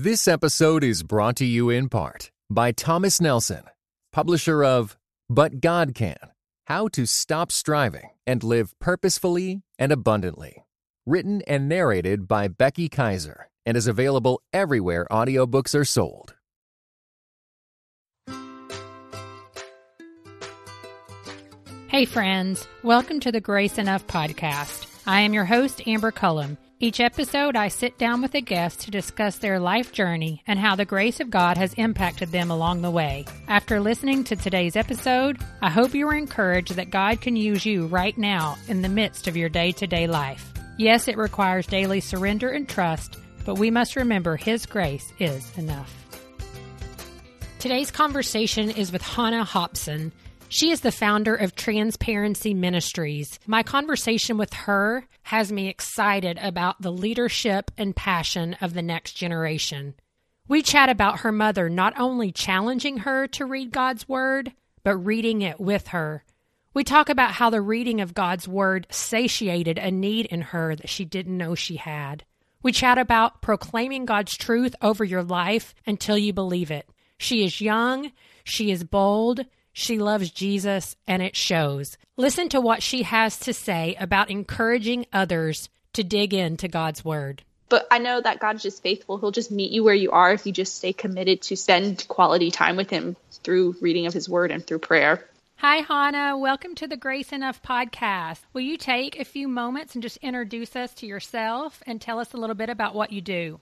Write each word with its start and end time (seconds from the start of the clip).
This 0.00 0.28
episode 0.28 0.84
is 0.84 1.02
brought 1.02 1.34
to 1.38 1.44
you 1.44 1.70
in 1.70 1.88
part 1.88 2.30
by 2.48 2.70
Thomas 2.70 3.20
Nelson, 3.20 3.64
publisher 4.12 4.62
of 4.62 4.96
But 5.28 5.60
God 5.60 5.92
Can 5.92 6.14
How 6.68 6.86
to 6.86 7.04
Stop 7.04 7.50
Striving 7.50 8.10
and 8.24 8.44
Live 8.44 8.78
Purposefully 8.78 9.62
and 9.76 9.90
Abundantly. 9.90 10.64
Written 11.04 11.42
and 11.48 11.68
narrated 11.68 12.28
by 12.28 12.46
Becky 12.46 12.88
Kaiser 12.88 13.50
and 13.66 13.76
is 13.76 13.88
available 13.88 14.40
everywhere 14.52 15.04
audiobooks 15.10 15.74
are 15.74 15.84
sold. 15.84 16.36
Hey, 21.88 22.04
friends. 22.04 22.68
Welcome 22.84 23.18
to 23.18 23.32
the 23.32 23.40
Grace 23.40 23.78
Enough 23.78 24.06
podcast. 24.06 24.86
I 25.08 25.22
am 25.22 25.34
your 25.34 25.46
host, 25.46 25.88
Amber 25.88 26.12
Cullum. 26.12 26.56
Each 26.80 27.00
episode, 27.00 27.56
I 27.56 27.66
sit 27.66 27.98
down 27.98 28.22
with 28.22 28.36
a 28.36 28.40
guest 28.40 28.82
to 28.82 28.92
discuss 28.92 29.38
their 29.38 29.58
life 29.58 29.90
journey 29.90 30.44
and 30.46 30.60
how 30.60 30.76
the 30.76 30.84
grace 30.84 31.18
of 31.18 31.28
God 31.28 31.56
has 31.56 31.74
impacted 31.74 32.28
them 32.28 32.52
along 32.52 32.82
the 32.82 32.90
way. 32.90 33.24
After 33.48 33.80
listening 33.80 34.22
to 34.24 34.36
today's 34.36 34.76
episode, 34.76 35.40
I 35.60 35.70
hope 35.70 35.92
you 35.92 36.06
are 36.06 36.14
encouraged 36.14 36.76
that 36.76 36.90
God 36.90 37.20
can 37.20 37.34
use 37.34 37.66
you 37.66 37.88
right 37.88 38.16
now 38.16 38.56
in 38.68 38.82
the 38.82 38.88
midst 38.88 39.26
of 39.26 39.36
your 39.36 39.48
day 39.48 39.72
to 39.72 39.88
day 39.88 40.06
life. 40.06 40.52
Yes, 40.76 41.08
it 41.08 41.16
requires 41.16 41.66
daily 41.66 41.98
surrender 41.98 42.50
and 42.50 42.68
trust, 42.68 43.16
but 43.44 43.58
we 43.58 43.72
must 43.72 43.96
remember 43.96 44.36
His 44.36 44.64
grace 44.64 45.12
is 45.18 45.58
enough. 45.58 45.92
Today's 47.58 47.90
conversation 47.90 48.70
is 48.70 48.92
with 48.92 49.02
Hannah 49.02 49.42
Hobson. 49.42 50.12
She 50.50 50.70
is 50.70 50.80
the 50.80 50.90
founder 50.90 51.34
of 51.34 51.54
Transparency 51.54 52.54
Ministries. 52.54 53.38
My 53.46 53.62
conversation 53.62 54.38
with 54.38 54.54
her 54.54 55.06
has 55.24 55.52
me 55.52 55.68
excited 55.68 56.38
about 56.40 56.80
the 56.80 56.90
leadership 56.90 57.70
and 57.76 57.94
passion 57.94 58.56
of 58.62 58.72
the 58.72 58.80
next 58.80 59.12
generation. 59.12 59.94
We 60.48 60.62
chat 60.62 60.88
about 60.88 61.20
her 61.20 61.32
mother 61.32 61.68
not 61.68 62.00
only 62.00 62.32
challenging 62.32 62.98
her 62.98 63.26
to 63.28 63.44
read 63.44 63.72
God's 63.72 64.08
Word, 64.08 64.52
but 64.82 64.96
reading 64.96 65.42
it 65.42 65.60
with 65.60 65.88
her. 65.88 66.24
We 66.72 66.82
talk 66.82 67.10
about 67.10 67.32
how 67.32 67.50
the 67.50 67.60
reading 67.60 68.00
of 68.00 68.14
God's 68.14 68.48
Word 68.48 68.86
satiated 68.88 69.76
a 69.76 69.90
need 69.90 70.24
in 70.26 70.40
her 70.40 70.74
that 70.74 70.88
she 70.88 71.04
didn't 71.04 71.36
know 71.36 71.54
she 71.54 71.76
had. 71.76 72.24
We 72.62 72.72
chat 72.72 72.96
about 72.96 73.42
proclaiming 73.42 74.06
God's 74.06 74.34
truth 74.34 74.74
over 74.80 75.04
your 75.04 75.22
life 75.22 75.74
until 75.86 76.16
you 76.16 76.32
believe 76.32 76.70
it. 76.70 76.88
She 77.18 77.44
is 77.44 77.60
young, 77.60 78.12
she 78.44 78.70
is 78.70 78.82
bold, 78.82 79.44
she 79.78 79.98
loves 79.98 80.30
Jesus, 80.30 80.96
and 81.06 81.22
it 81.22 81.36
shows. 81.36 81.96
Listen 82.16 82.48
to 82.48 82.60
what 82.60 82.82
she 82.82 83.04
has 83.04 83.38
to 83.38 83.54
say 83.54 83.96
about 84.00 84.28
encouraging 84.28 85.06
others 85.12 85.68
to 85.92 86.02
dig 86.02 86.34
into 86.34 86.66
God's 86.66 87.04
Word. 87.04 87.44
But 87.68 87.86
I 87.88 87.98
know 87.98 88.20
that 88.20 88.40
God's 88.40 88.64
just 88.64 88.82
faithful. 88.82 89.18
He'll 89.18 89.30
just 89.30 89.52
meet 89.52 89.70
you 89.70 89.84
where 89.84 89.94
you 89.94 90.10
are 90.10 90.32
if 90.32 90.46
you 90.46 90.52
just 90.52 90.74
stay 90.74 90.92
committed 90.92 91.42
to 91.42 91.56
spend 91.56 92.08
quality 92.08 92.50
time 92.50 92.74
with 92.74 92.90
Him 92.90 93.14
through 93.44 93.76
reading 93.80 94.06
of 94.06 94.14
His 94.14 94.28
Word 94.28 94.50
and 94.50 94.66
through 94.66 94.80
prayer. 94.80 95.24
Hi, 95.58 95.76
Hannah. 95.76 96.36
Welcome 96.36 96.74
to 96.76 96.88
the 96.88 96.96
Grace 96.96 97.30
Enough 97.30 97.62
podcast. 97.62 98.40
Will 98.52 98.62
you 98.62 98.78
take 98.78 99.20
a 99.20 99.24
few 99.24 99.46
moments 99.46 99.94
and 99.94 100.02
just 100.02 100.16
introduce 100.18 100.74
us 100.74 100.92
to 100.94 101.06
yourself 101.06 101.84
and 101.86 102.00
tell 102.00 102.18
us 102.18 102.34
a 102.34 102.36
little 102.36 102.56
bit 102.56 102.68
about 102.68 102.96
what 102.96 103.12
you 103.12 103.20
do? 103.20 103.60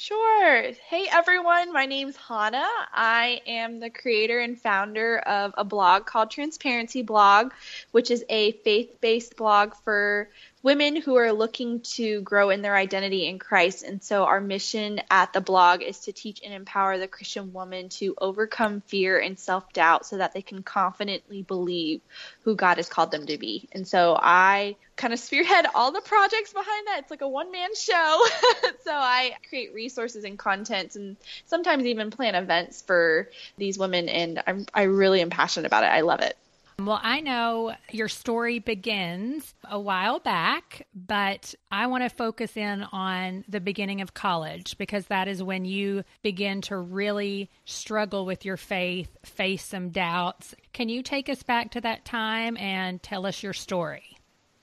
Sure. 0.00 0.70
Hey 0.88 1.08
everyone, 1.10 1.72
my 1.72 1.84
name's 1.84 2.14
Hannah. 2.14 2.70
I 2.92 3.40
am 3.48 3.80
the 3.80 3.90
creator 3.90 4.38
and 4.38 4.56
founder 4.56 5.18
of 5.18 5.52
a 5.58 5.64
blog 5.64 6.06
called 6.06 6.30
Transparency 6.30 7.02
Blog, 7.02 7.50
which 7.90 8.12
is 8.12 8.24
a 8.28 8.52
faith 8.62 9.00
based 9.00 9.36
blog 9.36 9.74
for 9.74 10.30
women 10.68 10.96
who 10.96 11.16
are 11.16 11.32
looking 11.32 11.80
to 11.80 12.20
grow 12.20 12.50
in 12.50 12.60
their 12.60 12.76
identity 12.76 13.26
in 13.26 13.38
Christ. 13.38 13.82
And 13.82 14.02
so 14.02 14.24
our 14.24 14.38
mission 14.38 15.00
at 15.10 15.32
the 15.32 15.40
blog 15.40 15.80
is 15.80 16.00
to 16.00 16.12
teach 16.12 16.42
and 16.44 16.52
empower 16.52 16.98
the 16.98 17.08
Christian 17.08 17.54
woman 17.54 17.88
to 17.88 18.14
overcome 18.20 18.82
fear 18.82 19.18
and 19.18 19.38
self 19.38 19.72
doubt 19.72 20.04
so 20.04 20.18
that 20.18 20.34
they 20.34 20.42
can 20.42 20.62
confidently 20.62 21.40
believe 21.40 22.02
who 22.42 22.54
God 22.54 22.76
has 22.76 22.86
called 22.86 23.10
them 23.10 23.24
to 23.24 23.38
be. 23.38 23.66
And 23.72 23.88
so 23.88 24.14
I 24.20 24.76
kind 24.94 25.14
of 25.14 25.18
spearhead 25.18 25.64
all 25.74 25.90
the 25.90 26.02
projects 26.02 26.52
behind 26.52 26.86
that. 26.88 26.98
It's 26.98 27.10
like 27.10 27.22
a 27.22 27.28
one 27.28 27.50
man 27.50 27.74
show. 27.74 28.26
so 28.84 28.92
I 28.92 29.36
create 29.48 29.72
resources 29.72 30.24
and 30.24 30.38
content 30.38 30.96
and 30.96 31.16
sometimes 31.46 31.86
even 31.86 32.10
plan 32.10 32.34
events 32.34 32.82
for 32.82 33.30
these 33.56 33.78
women. 33.78 34.10
And 34.10 34.42
I'm, 34.46 34.66
I 34.74 34.82
really 34.82 35.22
am 35.22 35.30
passionate 35.30 35.66
about 35.66 35.84
it. 35.84 35.86
I 35.86 36.02
love 36.02 36.20
it. 36.20 36.36
Well, 36.80 37.00
I 37.02 37.20
know 37.20 37.74
your 37.90 38.06
story 38.06 38.60
begins 38.60 39.52
a 39.68 39.80
while 39.80 40.20
back, 40.20 40.86
but 40.94 41.52
I 41.72 41.88
want 41.88 42.04
to 42.04 42.08
focus 42.08 42.56
in 42.56 42.84
on 42.92 43.44
the 43.48 43.60
beginning 43.60 44.00
of 44.00 44.14
college 44.14 44.78
because 44.78 45.06
that 45.06 45.26
is 45.26 45.42
when 45.42 45.64
you 45.64 46.04
begin 46.22 46.60
to 46.62 46.76
really 46.76 47.50
struggle 47.64 48.24
with 48.24 48.44
your 48.44 48.56
faith, 48.56 49.16
face 49.24 49.64
some 49.64 49.90
doubts. 49.90 50.54
Can 50.72 50.88
you 50.88 51.02
take 51.02 51.28
us 51.28 51.42
back 51.42 51.72
to 51.72 51.80
that 51.80 52.04
time 52.04 52.56
and 52.56 53.02
tell 53.02 53.26
us 53.26 53.42
your 53.42 53.54
story? 53.54 54.16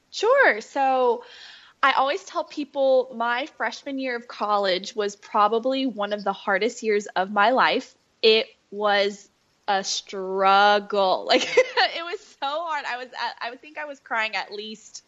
Sure. 0.09 0.61
So, 0.61 1.25
I 1.83 1.91
always 1.91 2.23
tell 2.23 2.45
people 2.45 3.13
my 3.15 3.45
freshman 3.57 3.99
year 3.99 4.15
of 4.15 4.29
college 4.29 4.95
was 4.95 5.17
probably 5.17 5.85
one 5.85 6.13
of 6.13 6.23
the 6.23 6.33
hardest 6.33 6.81
years 6.81 7.07
of 7.17 7.29
my 7.29 7.51
life. 7.51 7.93
It 8.21 8.47
was 8.71 9.29
a 9.67 9.83
struggle. 9.83 11.25
Like 11.35 11.43
it 11.43 12.03
was 12.03 12.19
so 12.19 12.47
hard. 12.47 12.85
I 12.85 12.97
was 12.97 13.07
I 13.41 13.49
would 13.49 13.61
think 13.61 13.77
I 13.77 13.85
was 13.85 13.99
crying 13.99 14.35
at 14.35 14.51
least 14.51 15.03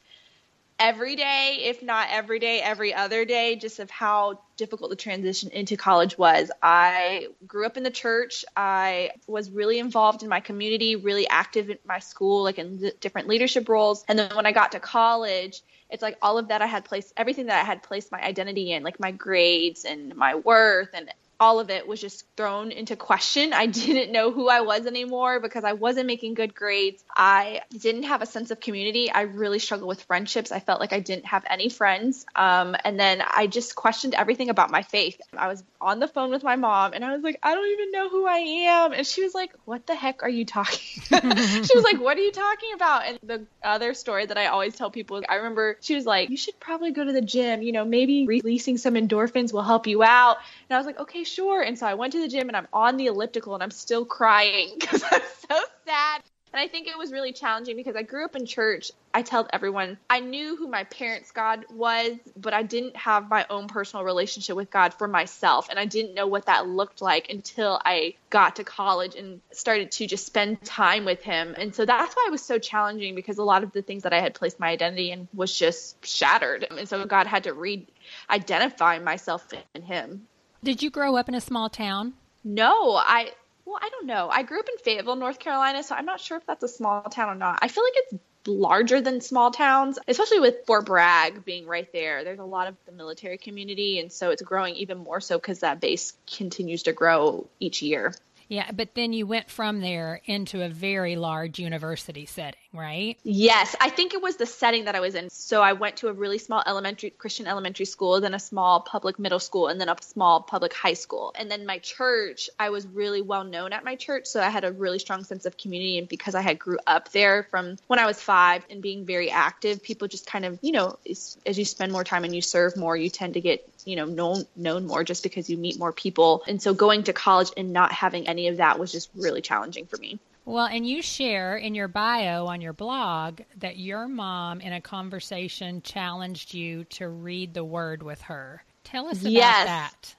every 0.79 1.15
day, 1.15 1.59
if 1.63 1.81
not 1.81 2.07
every 2.11 2.39
day, 2.39 2.61
every 2.61 2.93
other 2.93 3.25
day, 3.25 3.55
just 3.55 3.79
of 3.79 3.89
how 3.89 4.41
difficult 4.57 4.89
the 4.89 4.95
transition 4.95 5.49
into 5.51 5.75
college 5.75 6.17
was. 6.17 6.51
I 6.61 7.27
grew 7.45 7.65
up 7.65 7.77
in 7.77 7.83
the 7.83 7.91
church. 7.91 8.45
I 8.55 9.11
was 9.27 9.49
really 9.49 9.79
involved 9.79 10.23
in 10.23 10.29
my 10.29 10.39
community, 10.39 10.95
really 10.95 11.27
active 11.27 11.69
in 11.69 11.77
my 11.85 11.99
school, 11.99 12.43
like 12.43 12.59
in 12.59 12.91
different 12.99 13.27
leadership 13.27 13.67
roles. 13.69 14.03
And 14.07 14.19
then 14.19 14.35
when 14.35 14.45
I 14.45 14.51
got 14.51 14.73
to 14.73 14.79
college, 14.79 15.61
it's 15.89 16.03
like 16.03 16.17
all 16.21 16.37
of 16.37 16.49
that 16.49 16.61
I 16.61 16.67
had 16.67 16.85
placed, 16.85 17.13
everything 17.17 17.47
that 17.47 17.61
I 17.61 17.65
had 17.65 17.81
placed 17.81 18.11
my 18.11 18.21
identity 18.21 18.73
in, 18.73 18.83
like 18.83 18.99
my 18.99 19.11
grades 19.11 19.85
and 19.85 20.15
my 20.15 20.35
worth 20.35 20.89
and 20.93 21.11
all 21.39 21.59
of 21.59 21.69
it 21.69 21.87
was 21.87 22.01
just 22.01 22.25
thrown 22.35 22.71
into 22.71 22.95
question. 22.95 23.53
I 23.53 23.65
didn't 23.77 24.11
know 24.11 24.31
who 24.31 24.47
I 24.49 24.61
was 24.61 24.85
anymore 24.85 25.39
because 25.39 25.63
I 25.63 25.73
wasn't 25.73 26.07
making 26.07 26.33
good 26.33 26.55
grades. 26.55 27.03
I 27.15 27.61
didn't 27.77 28.03
have 28.03 28.21
a 28.21 28.25
sense 28.25 28.51
of 28.51 28.59
community. 28.59 29.11
I 29.11 29.21
really 29.21 29.59
struggled 29.59 29.87
with 29.87 30.03
friendships. 30.03 30.51
I 30.51 30.59
felt 30.59 30.79
like 30.79 30.93
I 30.93 30.99
didn't 30.99 31.25
have 31.25 31.43
any 31.49 31.69
friends. 31.69 32.25
Um, 32.35 32.75
and 32.83 32.99
then 32.99 33.21
I 33.21 33.47
just 33.47 33.75
questioned 33.75 34.15
everything 34.15 34.49
about 34.49 34.71
my 34.71 34.81
faith. 34.81 35.19
I 35.35 35.47
was 35.47 35.63
on 35.79 35.99
the 35.99 36.07
phone 36.07 36.31
with 36.31 36.43
my 36.43 36.55
mom 36.55 36.93
and 36.93 37.03
I 37.03 37.13
was 37.13 37.21
like, 37.21 37.39
I 37.43 37.53
don't 37.53 37.69
even 37.69 37.91
know 37.91 38.09
who 38.09 38.25
I 38.25 38.37
am. 38.37 38.93
And 38.93 39.05
she 39.05 39.23
was 39.23 39.33
like, 39.33 39.53
What 39.65 39.85
the 39.85 39.95
heck 39.95 40.23
are 40.23 40.29
you 40.29 40.45
talking? 40.45 40.79
she 41.03 41.75
was 41.75 41.83
like, 41.83 41.99
What 41.99 42.17
are 42.17 42.21
you 42.21 42.31
talking 42.31 42.73
about? 42.73 43.05
And 43.05 43.19
the 43.23 43.45
other 43.63 43.93
story 43.93 44.25
that 44.25 44.37
I 44.37 44.47
always 44.47 44.75
tell 44.75 44.89
people, 44.89 45.21
I 45.27 45.35
remember 45.35 45.77
she 45.81 45.95
was 45.95 46.05
like, 46.05 46.29
You 46.29 46.37
should 46.37 46.59
probably 46.59 46.91
go 46.91 47.03
to 47.03 47.11
the 47.11 47.21
gym. 47.21 47.61
You 47.61 47.71
know, 47.71 47.85
maybe 47.85 48.25
releasing 48.25 48.77
some 48.77 48.95
endorphins 48.95 49.53
will 49.53 49.63
help 49.63 49.87
you 49.87 50.03
out. 50.03 50.37
And 50.69 50.75
I 50.75 50.79
was 50.79 50.85
like, 50.85 50.99
Okay, 50.99 51.23
sure. 51.27 51.61
And 51.61 51.77
so 51.77 51.85
I 51.85 51.93
went 51.93 52.13
to 52.13 52.21
the 52.21 52.27
gym 52.27 52.47
and 52.47 52.57
I'm 52.57 52.67
on 52.73 52.97
the 52.97 53.07
elliptical 53.07 53.53
and 53.53 53.63
I'm 53.63 53.71
still 53.71 54.05
crying 54.05 54.71
because 54.79 55.03
I'm 55.03 55.21
so 55.49 55.59
sad. 55.85 56.23
And 56.53 56.61
I 56.61 56.67
think 56.67 56.87
it 56.87 56.97
was 56.97 57.11
really 57.11 57.33
challenging 57.33 57.75
because 57.75 57.95
I 57.95 58.03
grew 58.03 58.23
up 58.23 58.35
in 58.35 58.45
church. 58.45 58.91
I 59.13 59.21
tell 59.21 59.47
everyone 59.51 59.97
I 60.09 60.21
knew 60.21 60.55
who 60.55 60.67
my 60.67 60.85
parents' 60.85 61.31
God 61.31 61.65
was, 61.71 62.13
but 62.35 62.53
I 62.53 62.63
didn't 62.63 62.95
have 62.95 63.29
my 63.29 63.45
own 63.49 63.67
personal 63.67 64.05
relationship 64.05 64.55
with 64.55 64.71
God 64.71 64.93
for 64.93 65.07
myself. 65.07 65.67
And 65.69 65.77
I 65.77 65.85
didn't 65.85 66.13
know 66.13 66.25
what 66.25 66.45
that 66.45 66.67
looked 66.67 67.01
like 67.01 67.29
until 67.29 67.79
I 67.83 68.15
got 68.29 68.55
to 68.55 68.63
college 68.63 69.15
and 69.15 69.41
started 69.51 69.91
to 69.93 70.07
just 70.07 70.25
spend 70.25 70.63
time 70.63 71.03
with 71.03 71.21
Him. 71.21 71.53
And 71.57 71.75
so 71.75 71.85
that's 71.85 72.15
why 72.15 72.25
it 72.27 72.31
was 72.31 72.43
so 72.43 72.59
challenging 72.59 73.13
because 73.13 73.37
a 73.37 73.43
lot 73.43 73.63
of 73.63 73.71
the 73.71 73.81
things 73.81 74.03
that 74.03 74.13
I 74.13 74.21
had 74.21 74.33
placed 74.33 74.59
my 74.59 74.69
identity 74.69 75.11
in 75.11 75.27
was 75.33 75.55
just 75.55 76.05
shattered. 76.05 76.65
And 76.69 76.87
so 76.87 77.05
God 77.05 77.27
had 77.27 77.43
to 77.43 77.53
re 77.53 77.85
identify 78.29 78.99
myself 78.99 79.47
in 79.75 79.81
Him. 79.81 80.27
Did 80.63 80.81
you 80.81 80.89
grow 80.89 81.15
up 81.15 81.29
in 81.29 81.35
a 81.35 81.41
small 81.41 81.69
town? 81.69 82.13
No, 82.43 82.95
I 82.95 83.31
well, 83.65 83.79
I 83.81 83.89
don't 83.89 84.07
know. 84.07 84.29
I 84.31 84.43
grew 84.43 84.59
up 84.59 84.69
in 84.69 84.77
Fayetteville, 84.77 85.17
North 85.17 85.39
Carolina, 85.39 85.83
so 85.83 85.93
I'm 85.93 86.05
not 86.05 86.21
sure 86.21 86.37
if 86.37 86.45
that's 86.45 86.63
a 86.63 86.69
small 86.69 87.03
town 87.03 87.29
or 87.29 87.35
not. 87.35 87.59
I 87.61 87.67
feel 87.67 87.83
like 87.83 87.93
it's 87.95 88.21
larger 88.47 89.01
than 89.01 89.19
small 89.19 89.51
towns, 89.51 89.99
especially 90.07 90.39
with 90.39 90.65
Fort 90.65 90.85
Bragg 90.85 91.43
being 91.43 91.67
right 91.67 91.91
there. 91.91 92.23
There's 92.23 92.39
a 92.39 92.45
lot 92.45 92.67
of 92.67 92.75
the 92.85 92.93
military 92.93 93.37
community, 93.37 93.99
and 93.99 94.09
so 94.09 94.29
it's 94.29 94.41
growing 94.41 94.75
even 94.75 94.99
more 94.99 95.19
so 95.19 95.37
because 95.37 95.59
that 95.59 95.81
base 95.81 96.13
continues 96.37 96.83
to 96.83 96.93
grow 96.93 97.47
each 97.59 97.81
year. 97.81 98.13
Yeah, 98.47 98.71
but 98.71 98.95
then 98.95 99.11
you 99.11 99.27
went 99.27 99.49
from 99.49 99.81
there 99.81 100.21
into 100.23 100.63
a 100.63 100.69
very 100.69 101.17
large 101.17 101.59
university 101.59 102.25
setting. 102.25 102.59
Right? 102.73 103.17
Yes, 103.23 103.75
I 103.81 103.89
think 103.89 104.13
it 104.13 104.21
was 104.21 104.37
the 104.37 104.45
setting 104.45 104.85
that 104.85 104.95
I 104.95 104.99
was 104.99 105.15
in. 105.15 105.29
So 105.29 105.61
I 105.61 105.73
went 105.73 105.97
to 105.97 106.07
a 106.07 106.13
really 106.13 106.37
small 106.37 106.63
elementary 106.65 107.09
Christian 107.09 107.47
elementary 107.47 107.85
school, 107.85 108.19
then 108.21 108.33
a 108.33 108.39
small 108.39 108.81
public 108.81 109.19
middle 109.19 109.39
school, 109.39 109.67
and 109.67 109.79
then 109.79 109.89
a 109.89 109.95
small 110.01 110.41
public 110.41 110.73
high 110.73 110.93
school. 110.93 111.33
And 111.37 111.49
then 111.49 111.65
my 111.65 111.79
church, 111.79 112.49
I 112.59 112.69
was 112.69 112.85
really 112.87 113.21
well 113.21 113.43
known 113.43 113.73
at 113.73 113.83
my 113.83 113.95
church, 113.95 114.25
so 114.25 114.41
I 114.41 114.49
had 114.49 114.63
a 114.63 114.71
really 114.71 114.99
strong 114.99 115.23
sense 115.23 115.45
of 115.45 115.57
community 115.57 115.97
and 115.97 116.07
because 116.07 116.35
I 116.35 116.41
had 116.41 116.59
grew 116.59 116.77
up 116.85 117.11
there 117.11 117.43
from 117.49 117.77
when 117.87 117.99
I 117.99 118.05
was 118.05 118.21
5 118.21 118.65
and 118.69 118.81
being 118.81 119.05
very 119.05 119.29
active, 119.29 119.81
people 119.83 120.07
just 120.07 120.27
kind 120.27 120.45
of, 120.45 120.59
you 120.61 120.71
know, 120.71 120.97
as 121.07 121.57
you 121.57 121.65
spend 121.65 121.91
more 121.91 122.03
time 122.03 122.23
and 122.23 122.35
you 122.35 122.41
serve 122.41 122.77
more, 122.77 122.95
you 122.95 123.09
tend 123.09 123.35
to 123.35 123.41
get, 123.41 123.67
you 123.85 123.95
know, 123.95 124.05
known 124.05 124.45
known 124.55 124.85
more 124.85 125.03
just 125.03 125.23
because 125.23 125.49
you 125.49 125.57
meet 125.57 125.79
more 125.79 125.91
people. 125.91 126.43
And 126.47 126.61
so 126.61 126.73
going 126.73 127.03
to 127.03 127.13
college 127.13 127.51
and 127.57 127.73
not 127.73 127.91
having 127.91 128.27
any 128.27 128.47
of 128.47 128.57
that 128.57 128.79
was 128.79 128.91
just 128.91 129.09
really 129.15 129.41
challenging 129.41 129.85
for 129.85 129.97
me. 129.97 130.19
Well, 130.47 130.67
and 130.67 130.87
you 130.87 131.01
share 131.01 131.57
in 131.57 131.75
your 131.75 131.89
bio 131.89 132.45
on 132.45 132.61
your 132.61 132.71
blog 132.71 133.41
that 133.57 133.75
your 133.75 134.07
mom, 134.07 134.61
in 134.61 134.71
a 134.71 134.79
conversation, 134.79 135.81
challenged 135.81 136.53
you 136.53 136.85
to 136.85 137.09
read 137.09 137.53
the 137.53 137.65
word 137.65 138.01
with 138.01 138.21
her. 138.21 138.63
Tell 138.85 139.07
us 139.07 139.19
about 139.19 139.33
yes. 139.33 139.65
that. 139.65 140.15